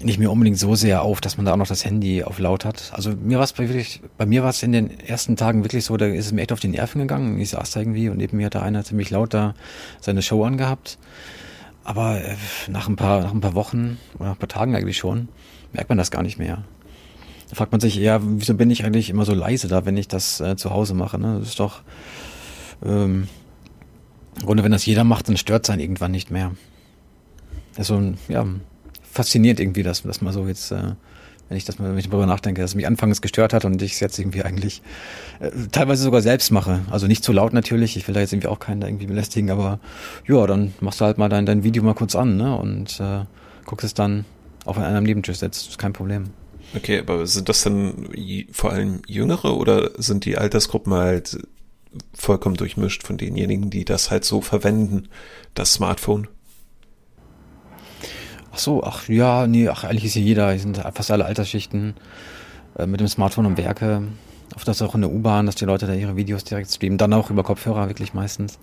[0.03, 2.65] nicht mehr unbedingt so sehr auf, dass man da auch noch das Handy auf laut
[2.65, 2.91] hat.
[2.93, 3.69] Also mir war es bei,
[4.19, 6.53] bei mir war es in den ersten Tagen wirklich so, da ist es mir echt
[6.53, 7.39] auf die Nerven gegangen.
[7.41, 9.55] Ich saß da irgendwie und neben mir hat da einer ziemlich laut da
[10.01, 10.99] seine Show angehabt.
[11.85, 12.37] Aber äh,
[12.69, 15.29] nach ein paar, nach ein paar Wochen oder nach ein paar Tagen eigentlich schon,
[15.73, 16.65] merkt man das gar nicht mehr.
[17.49, 20.09] Da fragt man sich, ja, wieso bin ich eigentlich immer so leise da, wenn ich
[20.09, 21.19] das äh, zu Hause mache?
[21.19, 21.39] Ne?
[21.39, 21.83] Das ist doch,
[22.85, 23.29] ähm,
[24.39, 26.53] im Grunde, wenn das jeder macht, dann stört es einen irgendwann nicht mehr
[27.77, 28.47] also ja,
[29.11, 30.93] fasziniert irgendwie, dass, dass man so jetzt, äh,
[31.49, 33.93] wenn ich das mal wenn ich darüber nachdenke, dass mich anfangs gestört hat und ich
[33.93, 34.83] es jetzt irgendwie eigentlich
[35.41, 36.81] äh, teilweise sogar selbst mache.
[36.91, 39.51] Also nicht zu laut natürlich, ich will da jetzt irgendwie auch keinen da irgendwie belästigen,
[39.51, 39.81] aber
[40.27, 42.57] ja, dann machst du halt mal dein, dein Video mal kurz an, ne?
[42.57, 43.25] Und äh,
[43.65, 44.25] guckst es dann,
[44.65, 46.25] auch wenn einer am Nebentisch sitzt, ist kein Problem.
[46.75, 48.09] Okay, aber sind das dann
[48.51, 51.39] vor allem Jüngere oder sind die Altersgruppen halt
[52.13, 55.09] vollkommen durchmischt von denjenigen, die das halt so verwenden,
[55.55, 56.29] das Smartphone?
[58.57, 61.93] Ach so, ach ja, nee, ach eigentlich ist hier jeder, hier sind fast alle Altersschichten
[62.79, 64.05] äh, mit dem Smartphone um Werke.
[64.55, 67.13] Oft das auch in der U-Bahn, dass die Leute da ihre Videos direkt streamen, dann
[67.13, 68.59] auch über Kopfhörer wirklich meistens.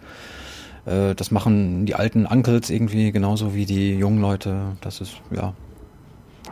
[0.88, 4.76] Äh, das machen die alten Uncles irgendwie genauso wie die jungen Leute.
[4.82, 5.54] Das ist, ja,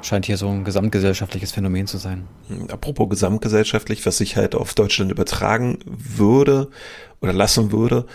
[0.03, 2.27] scheint hier so ein gesamtgesellschaftliches Phänomen zu sein.
[2.47, 6.69] Hm, apropos gesamtgesellschaftlich, was sich halt auf Deutschland übertragen würde
[7.21, 8.05] oder lassen würde,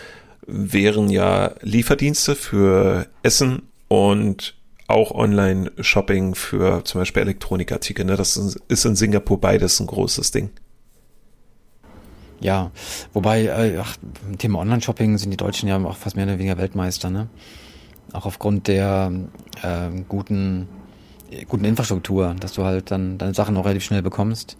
[0.45, 4.56] wären ja Lieferdienste für Essen und
[4.87, 8.05] auch Online-Shopping für zum Beispiel Elektronikartikel.
[8.05, 8.15] Ne?
[8.15, 10.49] Das ist in Singapur beides ein großes Ding.
[12.39, 12.71] Ja,
[13.13, 13.97] wobei, äh, ach,
[14.37, 17.27] Thema Online-Shopping sind die Deutschen ja auch fast mehr oder weniger Weltmeister, ne?
[18.13, 19.11] Auch aufgrund der
[19.63, 20.69] äh, guten,
[21.47, 24.55] guten Infrastruktur, dass du halt dann deine Sachen auch relativ schnell bekommst.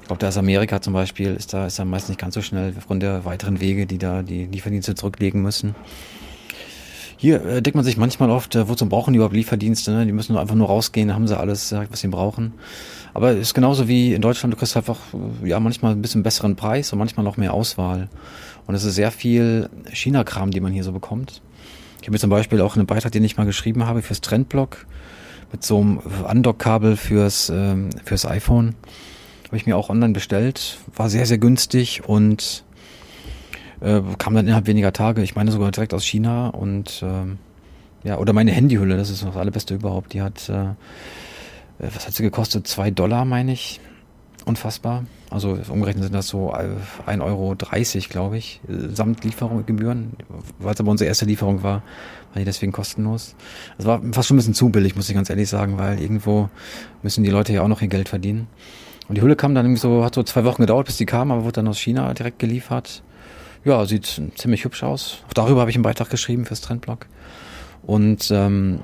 [0.00, 2.42] Ich glaube, da ist Amerika zum Beispiel, ist da, ist da meist nicht ganz so
[2.42, 5.74] schnell aufgrund der weiteren Wege, die da die Lieferdienste zurücklegen müssen.
[7.16, 9.90] Hier äh, denkt man sich manchmal oft, äh, wozu brauchen die überhaupt Lieferdienste?
[9.92, 10.06] Ne?
[10.06, 12.52] Die müssen nur einfach nur rausgehen, haben sie alles, was sie brauchen.
[13.14, 14.98] Aber es ist genauso wie in Deutschland, du kriegst einfach
[15.42, 18.08] äh, ja manchmal ein bisschen besseren Preis und manchmal noch mehr Auswahl.
[18.66, 21.40] Und es ist sehr viel China-Kram, die man hier so bekommt.
[22.00, 24.86] Ich habe mir zum Beispiel auch einen Beitrag, den ich mal geschrieben habe fürs Trendblog
[25.52, 28.74] mit so einem Undock-Kabel fürs, ähm, fürs iPhone.
[29.46, 30.78] Habe ich mir auch online bestellt.
[30.94, 32.64] War sehr, sehr günstig und
[33.80, 37.38] Äh, kam dann innerhalb weniger Tage, ich meine sogar direkt aus China und ähm,
[38.04, 40.12] ja, oder meine Handyhülle, das ist das allerbeste überhaupt.
[40.12, 40.74] Die hat, äh,
[41.78, 42.66] was hat sie gekostet?
[42.66, 43.80] Zwei Dollar, meine ich.
[44.44, 45.04] Unfassbar.
[45.28, 47.56] Also umgerechnet sind das so 1,30 Euro,
[48.08, 48.60] glaube ich,
[48.92, 50.12] samt Lieferung, Gebühren.
[50.60, 51.82] Weil es aber unsere erste Lieferung war,
[52.32, 53.34] war die deswegen kostenlos.
[53.76, 56.48] Das war fast schon ein bisschen zu billig, muss ich ganz ehrlich sagen, weil irgendwo
[57.02, 58.46] müssen die Leute ja auch noch ihr Geld verdienen.
[59.08, 61.32] Und die Hülle kam dann irgendwie so, hat so zwei Wochen gedauert, bis die kam,
[61.32, 63.02] aber wurde dann aus China direkt geliefert.
[63.66, 65.24] Ja, sieht ziemlich hübsch aus.
[65.26, 67.06] Auch darüber habe ich einen Beitrag geschrieben fürs Trendblog.
[67.82, 68.78] Und ähm,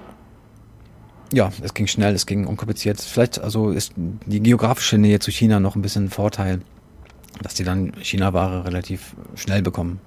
[1.33, 3.01] ja, es ging schnell, es ging unkompliziert.
[3.01, 6.62] Vielleicht also ist die geografische Nähe zu China noch ein bisschen ein Vorteil,
[7.42, 10.01] dass die dann China-Ware relativ schnell bekommen.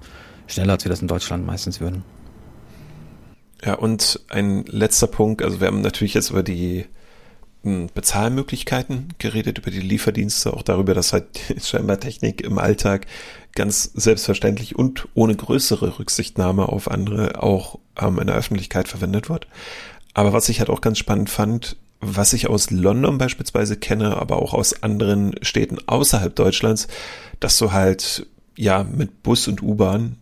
[0.46, 2.04] Schneller, als wir das in Deutschland meistens würden.
[3.64, 6.84] Ja, und ein letzter Punkt, also wir haben natürlich jetzt über die
[7.66, 11.26] hm, Bezahlmöglichkeiten geredet, über die Lieferdienste, auch darüber, dass halt
[11.62, 13.06] scheinbar Technik im Alltag
[13.56, 19.48] ganz selbstverständlich und ohne größere Rücksichtnahme auf andere auch ähm, in der Öffentlichkeit verwendet wird.
[20.14, 24.40] Aber was ich halt auch ganz spannend fand, was ich aus London beispielsweise kenne, aber
[24.40, 26.86] auch aus anderen Städten außerhalb Deutschlands,
[27.40, 28.26] dass du halt
[28.56, 30.18] ja mit Bus und U-Bahn,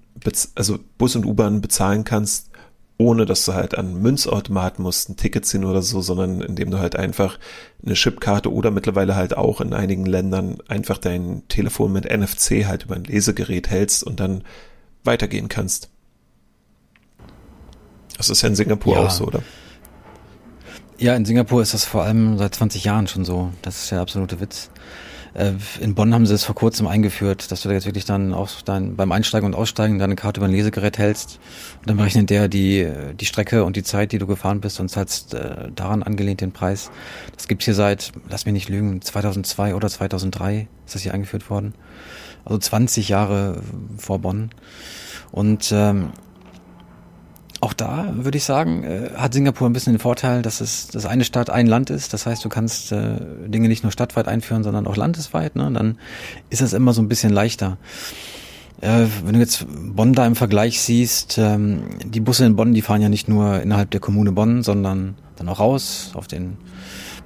[0.54, 2.48] also Bus und U-Bahn bezahlen kannst,
[2.96, 6.78] ohne dass du halt an Münzautomaten musst, ein Ticket ziehen oder so, sondern indem du
[6.78, 7.38] halt einfach
[7.85, 12.85] eine Chipkarte oder mittlerweile halt auch in einigen Ländern einfach dein Telefon mit NFC halt
[12.85, 14.44] über ein Lesegerät hältst und dann
[15.02, 15.90] weitergehen kannst.
[18.16, 19.00] Das ist ja in Singapur ja.
[19.02, 19.42] auch so, oder?
[20.98, 23.52] Ja, in Singapur ist das vor allem seit 20 Jahren schon so.
[23.62, 24.70] Das ist der absolute Witz.
[25.34, 28.32] Äh, in Bonn haben sie es vor kurzem eingeführt, dass du da jetzt wirklich dann
[28.32, 31.40] auch dein, beim Einsteigen und Aussteigen deine Karte über ein Lesegerät hältst
[31.80, 34.88] und dann berechnet der die, die Strecke und die Zeit, die du gefahren bist und
[34.88, 36.90] zahlst äh, daran angelehnt den Preis.
[37.36, 41.50] Das gibt's hier seit, lass mich nicht lügen, 2002 oder 2003 ist das hier eingeführt
[41.50, 41.74] worden.
[42.44, 43.60] Also 20 Jahre
[43.96, 44.50] vor Bonn.
[45.32, 46.10] Und ähm,
[47.64, 51.07] auch da würde ich sagen, äh, hat Singapur ein bisschen den Vorteil, dass es das
[51.07, 52.12] eine Stadt, ein Land ist.
[52.12, 55.57] Das heißt, du kannst äh, Dinge nicht nur stadtweit einführen, sondern auch landesweit.
[55.57, 55.70] Ne?
[55.72, 55.98] Dann
[56.50, 57.79] ist das immer so ein bisschen leichter.
[58.83, 62.83] Äh, wenn du jetzt Bonn da im Vergleich siehst, ähm, die Busse in Bonn, die
[62.83, 66.59] fahren ja nicht nur innerhalb der Kommune Bonn, sondern dann auch raus auf den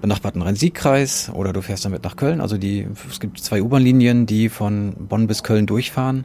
[0.01, 2.41] benachbarten Rhein-Sieg-Kreis oder du fährst damit nach Köln.
[2.41, 6.25] Also die, es gibt zwei U-Bahn-Linien, die von Bonn bis Köln durchfahren.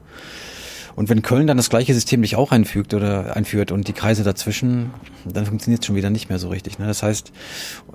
[0.96, 4.24] Und wenn Köln dann das gleiche System nicht auch einfügt oder einführt und die Kreise
[4.24, 4.92] dazwischen,
[5.26, 6.78] dann funktioniert es schon wieder nicht mehr so richtig.
[6.80, 6.86] Ne?
[6.86, 7.32] Das heißt,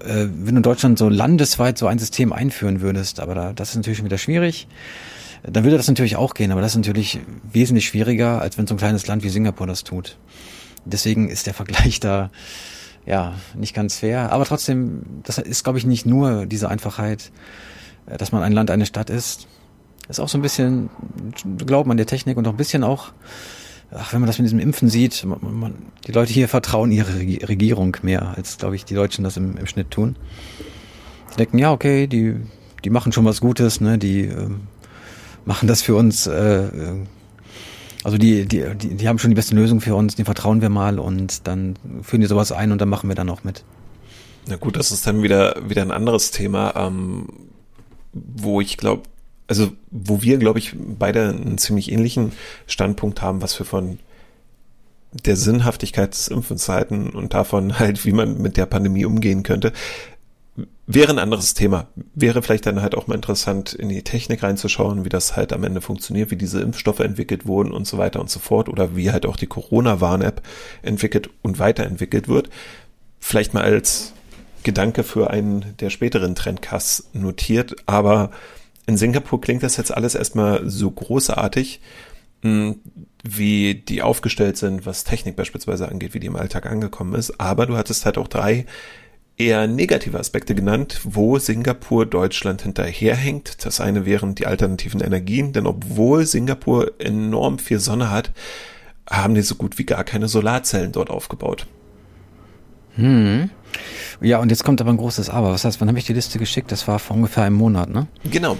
[0.00, 3.70] äh, wenn du in Deutschland so landesweit so ein System einführen würdest, aber da, das
[3.70, 4.66] ist natürlich schon wieder schwierig,
[5.44, 7.20] dann würde das natürlich auch gehen, aber das ist natürlich
[7.52, 10.16] wesentlich schwieriger, als wenn so ein kleines Land wie Singapur das tut.
[10.84, 12.30] Deswegen ist der Vergleich da
[13.06, 14.32] ja nicht ganz fair.
[14.32, 17.30] Aber trotzdem, das ist, glaube ich, nicht nur diese Einfachheit,
[18.06, 19.46] äh, dass man ein Land, eine Stadt ist
[20.08, 20.90] ist auch so ein bisschen
[21.66, 23.12] Glauben an der Technik und auch ein bisschen auch,
[23.90, 25.74] ach, wenn man das mit diesem Impfen sieht, man, man,
[26.06, 29.66] die Leute hier vertrauen ihre Regierung mehr, als, glaube ich, die Deutschen das im, im
[29.66, 30.16] Schnitt tun.
[31.32, 32.36] Die denken, ja, okay, die,
[32.84, 34.48] die machen schon was Gutes, ne, die äh,
[35.44, 37.04] machen das für uns, äh, äh,
[38.04, 40.70] also die, die, die, die haben schon die beste Lösung für uns, die vertrauen wir
[40.70, 43.64] mal und dann führen die sowas ein und dann machen wir dann auch mit.
[44.46, 47.26] Na gut, das ist dann wieder, wieder ein anderes Thema, ähm,
[48.12, 49.02] wo ich glaube,
[49.48, 52.32] also wo wir, glaube ich, beide einen ziemlich ähnlichen
[52.66, 53.98] Standpunkt haben, was wir von
[55.12, 59.72] der Sinnhaftigkeit des Impfens halten und davon halt, wie man mit der Pandemie umgehen könnte,
[60.86, 61.86] wäre ein anderes Thema.
[62.14, 65.64] Wäre vielleicht dann halt auch mal interessant, in die Technik reinzuschauen, wie das halt am
[65.64, 69.10] Ende funktioniert, wie diese Impfstoffe entwickelt wurden und so weiter und so fort oder wie
[69.10, 70.42] halt auch die Corona-Warn-App
[70.82, 72.50] entwickelt und weiterentwickelt wird.
[73.20, 74.12] Vielleicht mal als
[74.62, 78.30] Gedanke für einen der späteren Trendcasts notiert, aber
[78.88, 81.80] in Singapur klingt das jetzt alles erstmal so großartig,
[82.40, 82.80] hm,
[83.22, 87.38] wie die aufgestellt sind, was Technik beispielsweise angeht, wie die im Alltag angekommen ist.
[87.38, 88.64] Aber du hattest halt auch drei
[89.36, 93.66] eher negative Aspekte genannt, wo Singapur Deutschland hinterherhängt.
[93.66, 98.32] Das eine wären die alternativen Energien, denn obwohl Singapur enorm viel Sonne hat,
[99.08, 101.66] haben die so gut wie gar keine Solarzellen dort aufgebaut.
[102.94, 103.50] Hm.
[104.20, 105.52] Ja, und jetzt kommt aber ein großes Aber.
[105.52, 106.72] Was heißt, wann habe ich die Liste geschickt?
[106.72, 108.06] Das war vor ungefähr einem Monat, ne?
[108.30, 108.56] Genau.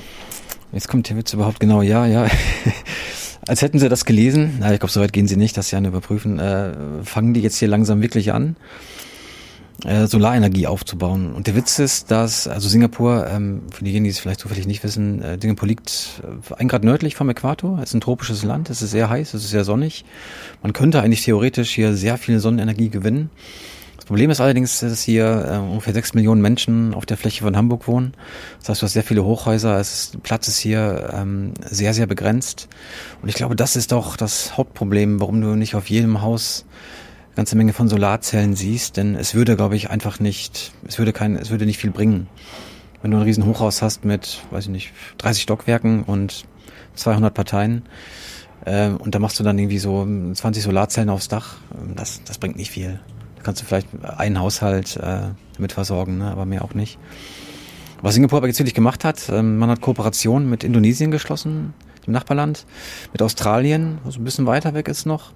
[0.73, 2.27] Jetzt kommt der Witz überhaupt genau, ja, ja.
[3.47, 6.39] Als hätten sie das gelesen, na, ich glaube, soweit gehen sie nicht, das ja überprüfen,
[6.39, 8.57] äh, fangen die jetzt hier langsam wirklich an,
[9.85, 11.33] äh, Solarenergie aufzubauen.
[11.33, 14.85] Und der Witz ist, dass, also Singapur, ähm, für diejenigen, die es vielleicht zufällig nicht
[14.85, 18.69] wissen, äh, Singapur liegt äh, ein Grad nördlich vom Äquator, es ist ein tropisches Land,
[18.69, 20.05] es ist sehr heiß, es ist sehr sonnig.
[20.63, 23.31] Man könnte eigentlich theoretisch hier sehr viel Sonnenenergie gewinnen.
[24.09, 27.87] Problem ist allerdings, dass hier äh, ungefähr sechs Millionen Menschen auf der Fläche von Hamburg
[27.87, 28.15] wohnen.
[28.59, 29.79] Das heißt, du hast sehr viele Hochhäuser.
[29.79, 32.69] Es, Platz ist hier ähm, sehr, sehr begrenzt.
[33.21, 36.65] Und ich glaube, das ist doch das Hauptproblem, warum du nicht auf jedem Haus
[37.37, 41.37] ganze Menge von Solarzellen siehst, denn es würde, glaube ich, einfach nicht, es würde kein,
[41.37, 42.29] es würde nicht viel bringen.
[43.03, 46.47] Wenn du ein riesen Hochhaus hast mit, weiß ich nicht, 30 Stockwerken und
[46.95, 47.83] 200 Parteien,
[48.65, 51.57] äh, und da machst du dann irgendwie so 20 Solarzellen aufs Dach,
[51.95, 53.01] das, das bringt nicht viel.
[53.49, 55.21] Kannst du vielleicht einen Haushalt äh,
[55.55, 56.31] damit versorgen, ne?
[56.31, 56.99] aber mehr auch nicht.
[58.03, 61.73] Was Singapur aber natürlich gemacht hat, äh, man hat Kooperationen mit Indonesien geschlossen,
[62.07, 62.67] dem Nachbarland,
[63.11, 65.33] mit Australien, was ein bisschen weiter weg ist noch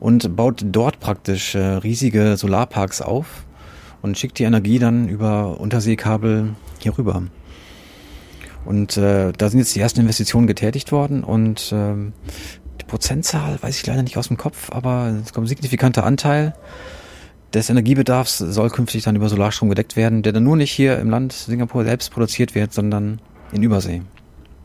[0.00, 3.44] und baut dort praktisch äh, riesige Solarparks auf
[4.00, 7.22] und schickt die Energie dann über Unterseekabel hier rüber.
[8.64, 11.92] Und äh, da sind jetzt die ersten Investitionen getätigt worden und äh,
[12.80, 16.54] die Prozentzahl weiß ich leider nicht aus dem Kopf, aber es kommt ein signifikanter Anteil
[17.54, 21.10] des Energiebedarfs soll künftig dann über Solarstrom gedeckt werden, der dann nur nicht hier im
[21.10, 23.20] Land Singapur selbst produziert wird, sondern
[23.52, 24.02] in Übersee.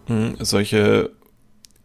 [0.08, 1.12] Mhm, solche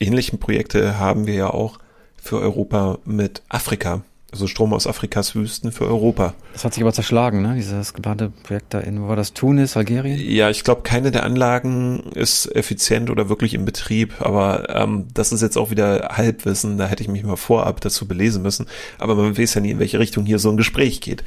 [0.00, 1.78] ähnlichen Projekte haben wir ja auch
[2.16, 4.02] für Europa mit Afrika.
[4.32, 6.32] Also Strom aus Afrikas Wüsten für Europa.
[6.54, 7.54] Das hat sich aber zerschlagen, ne?
[7.54, 9.34] Dieses geplante Projekt da in, wo war das?
[9.34, 10.18] Tunis, Algerien?
[10.18, 15.32] Ja, ich glaube, keine der Anlagen ist effizient oder wirklich in Betrieb, aber ähm, das
[15.32, 18.66] ist jetzt auch wieder Halbwissen, da hätte ich mich mal vorab dazu belesen müssen.
[18.98, 21.24] Aber man weiß ja nie, in welche Richtung hier so ein Gespräch geht.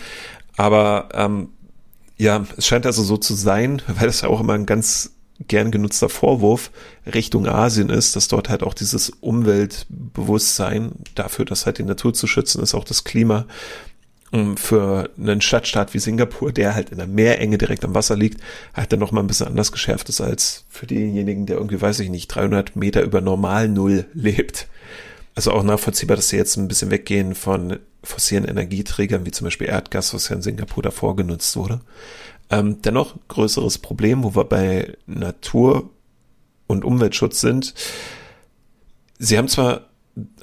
[0.57, 1.49] Aber ähm,
[2.17, 5.14] ja, es scheint also so zu sein, weil das ja auch immer ein ganz
[5.47, 6.71] gern genutzter Vorwurf
[7.05, 12.27] Richtung Asien ist, dass dort halt auch dieses Umweltbewusstsein dafür, dass halt die Natur zu
[12.27, 13.45] schützen ist, auch das Klima
[14.55, 18.41] für einen Stadtstaat wie Singapur, der halt in der Meerenge direkt am Wasser liegt,
[18.73, 22.09] halt dann nochmal ein bisschen anders geschärft ist als für denjenigen, der irgendwie, weiß ich
[22.09, 24.67] nicht, 300 Meter über Normal Null lebt.
[25.35, 29.67] Also auch nachvollziehbar, dass sie jetzt ein bisschen weggehen von fossilen Energieträgern, wie zum Beispiel
[29.67, 31.81] Erdgas, was ja in Singapur davor genutzt wurde.
[32.49, 35.89] Ähm, dennoch größeres Problem, wo wir bei Natur-
[36.67, 37.73] und Umweltschutz sind.
[39.17, 39.81] Sie haben zwar,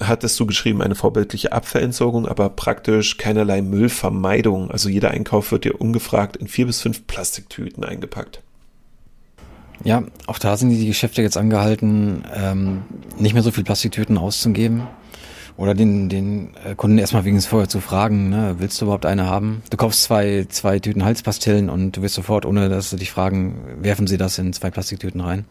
[0.00, 4.70] hattest du geschrieben, eine vorbildliche Abfallentsorgung, aber praktisch keinerlei Müllvermeidung.
[4.70, 8.42] Also jeder Einkauf wird dir ungefragt in vier bis fünf Plastiktüten eingepackt.
[9.84, 12.82] Ja, auch da sind die Geschäfte jetzt angehalten, ähm,
[13.18, 14.86] nicht mehr so viel Plastiktüten auszugeben.
[15.56, 19.06] Oder den, den äh, Kunden erstmal wegen des vorher zu fragen, ne, willst du überhaupt
[19.06, 19.62] eine haben?
[19.70, 23.56] Du kaufst zwei, zwei Tüten Halspastillen und du wirst sofort, ohne dass sie dich fragen,
[23.80, 25.44] werfen sie das in zwei Plastiktüten rein.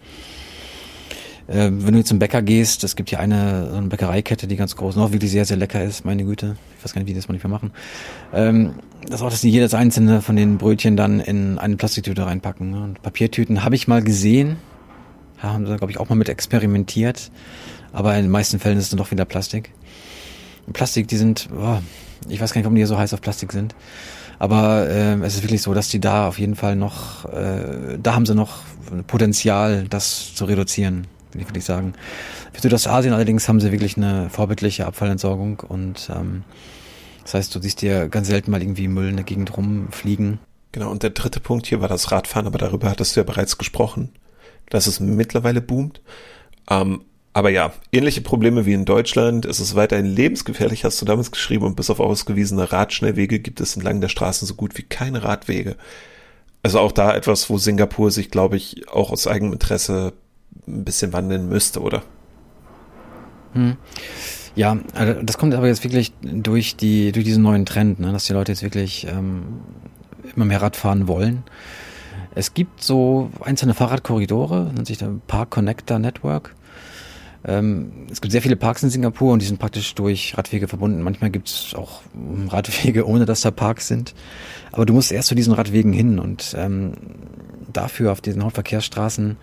[1.48, 4.76] Äh, wenn du zum Bäcker gehst, es gibt hier eine, so eine Bäckereikette, die ganz
[4.76, 6.56] groß, noch wirklich sehr, sehr lecker ist, meine Güte.
[6.78, 7.72] Ich weiß gar nicht, wie die das mal nicht mehr machen.
[8.34, 8.74] Ähm,
[9.08, 12.72] das auch, dass die jedes einzelne von den Brötchen dann in eine Plastiktüte reinpacken.
[12.72, 12.84] Ne?
[12.84, 14.58] Und Papiertüten habe ich mal gesehen,
[15.40, 17.32] haben sie, glaube ich, auch mal mit experimentiert.
[17.94, 19.72] Aber in den meisten Fällen ist es dann doch wieder Plastik.
[20.74, 21.80] Plastik, die sind, oh,
[22.30, 23.76] ich weiß gar nicht, warum die so heiß auf Plastik sind.
[24.40, 28.16] Aber äh, es ist wirklich so, dass die da auf jeden Fall noch, äh, da
[28.16, 28.60] haben sie noch
[29.06, 31.94] Potenzial, das zu reduzieren, will ich sagen.
[32.52, 36.44] Für Südostasien allerdings haben sie wirklich eine vorbildliche Abfallentsorgung und ähm,
[37.24, 40.40] das heißt, du siehst dir ganz selten mal irgendwie Müll in der Gegend rumfliegen.
[40.72, 43.58] Genau, und der dritte Punkt hier war das Radfahren, aber darüber hattest du ja bereits
[43.58, 44.10] gesprochen,
[44.70, 46.02] dass es mittlerweile boomt.
[46.70, 47.02] Ähm,
[47.34, 49.46] aber ja, ähnliche Probleme wie in Deutschland.
[49.46, 53.76] Es ist weiterhin lebensgefährlich, hast du damals geschrieben, und bis auf ausgewiesene Radschnellwege gibt es
[53.76, 55.78] entlang der Straßen so gut wie keine Radwege.
[56.64, 60.14] Also auch da etwas, wo Singapur sich, glaube ich, auch aus eigenem Interesse
[60.68, 62.04] ein bisschen wandeln müsste, oder?
[63.54, 63.78] Hm.
[64.56, 68.26] Ja, also das kommt aber jetzt wirklich durch die durch diesen neuen Trend, ne, dass
[68.26, 69.62] die Leute jetzt wirklich ähm,
[70.36, 71.44] immer mehr Rad fahren wollen.
[72.36, 76.56] Es gibt so einzelne Fahrradkorridore, nennt sich der Park Connector Network.
[77.44, 81.02] Ähm, es gibt sehr viele Parks in Singapur und die sind praktisch durch Radwege verbunden.
[81.02, 82.02] Manchmal gibt es auch
[82.50, 84.14] Radwege, ohne dass da Parks sind.
[84.72, 86.94] Aber du musst erst zu diesen Radwegen hin und ähm,
[87.72, 89.38] dafür auf diesen Hauptverkehrsstraßen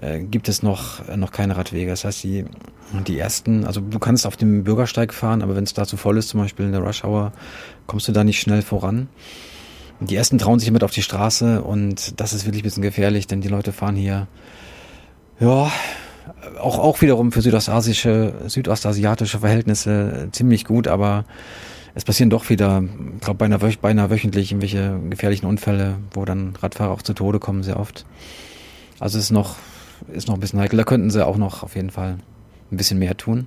[0.00, 1.90] äh, gibt es noch, äh, noch keine Radwege.
[1.90, 2.44] Das heißt, die,
[3.06, 6.18] die ersten, also du kannst auf dem Bürgersteig fahren, aber wenn es da zu voll
[6.18, 7.32] ist, zum Beispiel in der Rush Hour,
[7.86, 9.08] kommst du da nicht schnell voran.
[10.00, 13.26] Die ersten trauen sich mit auf die Straße und das ist wirklich ein bisschen gefährlich,
[13.26, 14.26] denn die Leute fahren hier,
[15.40, 15.70] ja,
[16.60, 21.24] auch, auch wiederum für südostasische, südostasiatische Verhältnisse ziemlich gut, aber
[21.94, 22.82] es passieren doch wieder,
[23.14, 27.62] ich glaube beinahe, beinahe wöchentlich irgendwelche gefährlichen Unfälle, wo dann Radfahrer auch zu Tode kommen,
[27.62, 28.04] sehr oft.
[28.98, 29.56] Also es ist noch,
[30.12, 30.76] ist noch ein bisschen heikel.
[30.76, 32.18] Da könnten sie auch noch auf jeden Fall
[32.72, 33.46] ein bisschen mehr tun.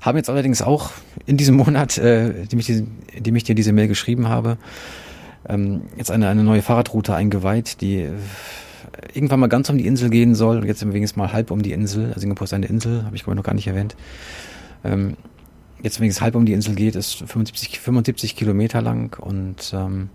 [0.00, 0.90] Haben jetzt allerdings auch
[1.26, 2.86] in diesem Monat, äh, dem, ich diese,
[3.18, 4.56] dem ich dir diese Mail geschrieben habe,
[5.48, 8.08] ähm, jetzt eine, eine neue Fahrradroute eingeweiht, die
[9.12, 10.66] irgendwann mal ganz um die Insel gehen soll.
[10.66, 12.12] Jetzt übrigens mal halb um die Insel.
[12.16, 13.96] Singapur ist eine Insel, habe ich glaube ich noch gar nicht erwähnt.
[14.84, 15.16] Ähm,
[15.82, 20.10] jetzt wenn es halb um die Insel geht, ist 75, 75 Kilometer lang und ähm,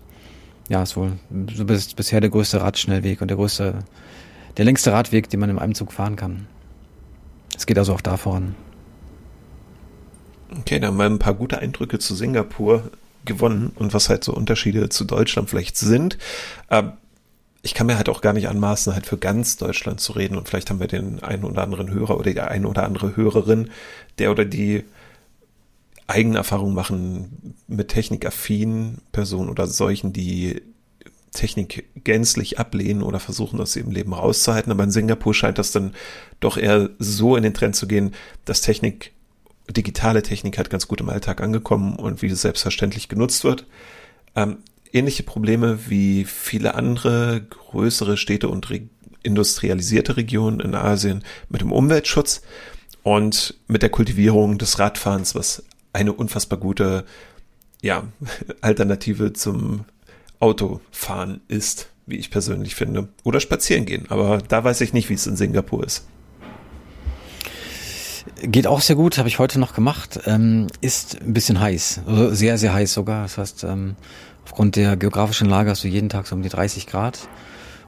[0.68, 1.12] ja, ist wohl
[1.54, 3.80] so bis, bisher der größte Radschnellweg und der größte,
[4.56, 6.46] der längste Radweg, den man in einem Zug fahren kann.
[7.56, 8.54] Es geht also auch da voran.
[10.58, 12.90] Okay, dann haben wir ein paar gute Eindrücke zu Singapur
[13.24, 16.18] gewonnen und was halt so Unterschiede zu Deutschland vielleicht sind.
[16.70, 16.92] Ähm,
[17.62, 20.48] ich kann mir halt auch gar nicht anmaßen, halt für ganz Deutschland zu reden und
[20.48, 23.70] vielleicht haben wir den einen oder anderen Hörer oder die eine oder andere Hörerin,
[24.18, 24.84] der oder die
[26.06, 30.62] Eigenerfahrung machen mit technikaffinen Personen oder solchen, die
[31.32, 34.72] Technik gänzlich ablehnen oder versuchen, das im Leben rauszuhalten.
[34.72, 35.94] Aber in Singapur scheint das dann
[36.40, 39.12] doch eher so in den Trend zu gehen, dass Technik,
[39.70, 43.66] digitale Technik halt ganz gut im Alltag angekommen und wie es selbstverständlich genutzt wird.
[44.34, 44.58] Ähm,
[44.92, 48.82] ähnliche Probleme wie viele andere größere Städte und re
[49.22, 52.40] industrialisierte Regionen in Asien mit dem Umweltschutz
[53.02, 55.62] und mit der Kultivierung des Radfahrens, was
[55.92, 57.04] eine unfassbar gute
[57.82, 58.04] ja,
[58.62, 59.84] Alternative zum
[60.38, 63.08] Autofahren ist, wie ich persönlich finde.
[63.22, 64.06] Oder spazieren gehen.
[64.08, 66.06] Aber da weiß ich nicht, wie es in Singapur ist.
[68.42, 70.20] Geht auch sehr gut, habe ich heute noch gemacht.
[70.26, 73.22] Ähm, ist ein bisschen heiß, also sehr, sehr heiß sogar.
[73.22, 73.96] Das heißt, ähm,
[74.44, 77.18] aufgrund der geografischen Lage hast du jeden Tag so um die 30 Grad.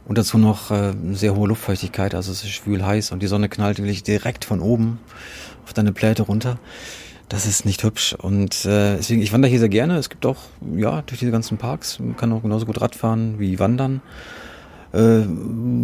[0.04, 3.48] Und dazu noch äh, sehr hohe Luftfeuchtigkeit, also es ist schwül heiß und die Sonne
[3.48, 4.98] knallt wirklich direkt von oben
[5.64, 6.58] auf deine Pläte runter.
[7.28, 8.14] Das ist nicht hübsch.
[8.14, 9.96] Und äh, deswegen, ich wandere hier sehr gerne.
[9.96, 10.36] Es gibt auch,
[10.76, 14.02] ja, durch diese ganzen Parks, man kann auch genauso gut Radfahren wie wandern.
[14.92, 15.20] Äh,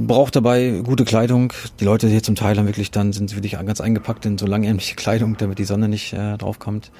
[0.06, 1.52] braucht dabei gute Kleidung.
[1.80, 4.96] Die Leute hier zum Teil haben wirklich dann, sind wirklich ganz eingepackt in so langärmliche
[4.96, 6.90] Kleidung, damit die Sonne nicht äh, draufkommt.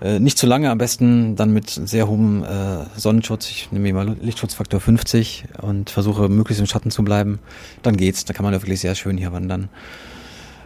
[0.00, 3.48] Äh, nicht zu lange, am besten dann mit sehr hohem äh, Sonnenschutz.
[3.48, 7.38] Ich nehme mal Lichtschutzfaktor 50 und versuche möglichst im Schatten zu bleiben.
[7.82, 8.24] Dann geht's.
[8.24, 9.68] Da kann man ja wirklich sehr schön hier wandern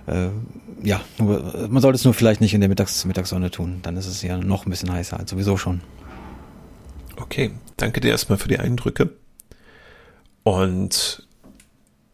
[0.08, 0.30] äh,
[0.82, 3.80] ja, nur, man sollte es nur vielleicht nicht in der Mittags Mittagssonne tun.
[3.82, 5.80] Dann ist es ja noch ein bisschen heißer als sowieso schon.
[7.16, 9.10] Okay, danke dir erstmal für die Eindrücke.
[10.44, 11.26] Und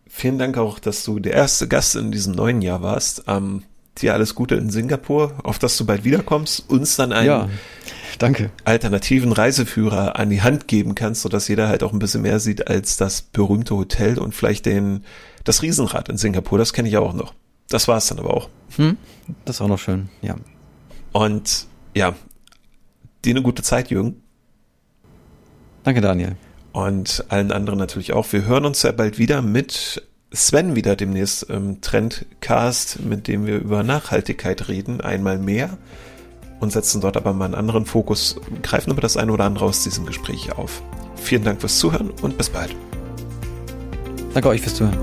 [0.08, 3.24] vielen Dank auch, dass du der erste Gast in diesem neuen Jahr warst.
[3.28, 3.62] Ähm,
[3.98, 7.48] dir alles Gute in Singapur, auf dass du bald wiederkommst, uns dann einen ja,
[8.18, 8.50] danke.
[8.64, 12.68] alternativen Reiseführer an die Hand geben kannst, sodass jeder halt auch ein bisschen mehr sieht
[12.68, 15.04] als das berühmte Hotel und vielleicht den,
[15.44, 16.58] das Riesenrad in Singapur.
[16.58, 17.34] Das kenne ich auch noch.
[17.68, 18.48] Das war es dann aber auch.
[18.76, 18.96] Hm,
[19.44, 20.36] das ist auch noch schön, ja.
[21.12, 22.14] Und ja,
[23.24, 24.22] dir eine gute Zeit, Jürgen.
[25.84, 26.36] Danke, Daniel.
[26.72, 28.32] Und allen anderen natürlich auch.
[28.32, 30.02] Wir hören uns ja bald wieder mit
[30.34, 35.78] Sven wieder demnächst im Trendcast, mit dem wir über Nachhaltigkeit reden, einmal mehr
[36.58, 39.84] und setzen dort aber mal einen anderen Fokus, greifen aber das eine oder andere aus
[39.84, 40.82] diesem Gespräch auf.
[41.16, 42.74] Vielen Dank fürs Zuhören und bis bald.
[44.32, 44.98] Danke euch fürs Zuhören.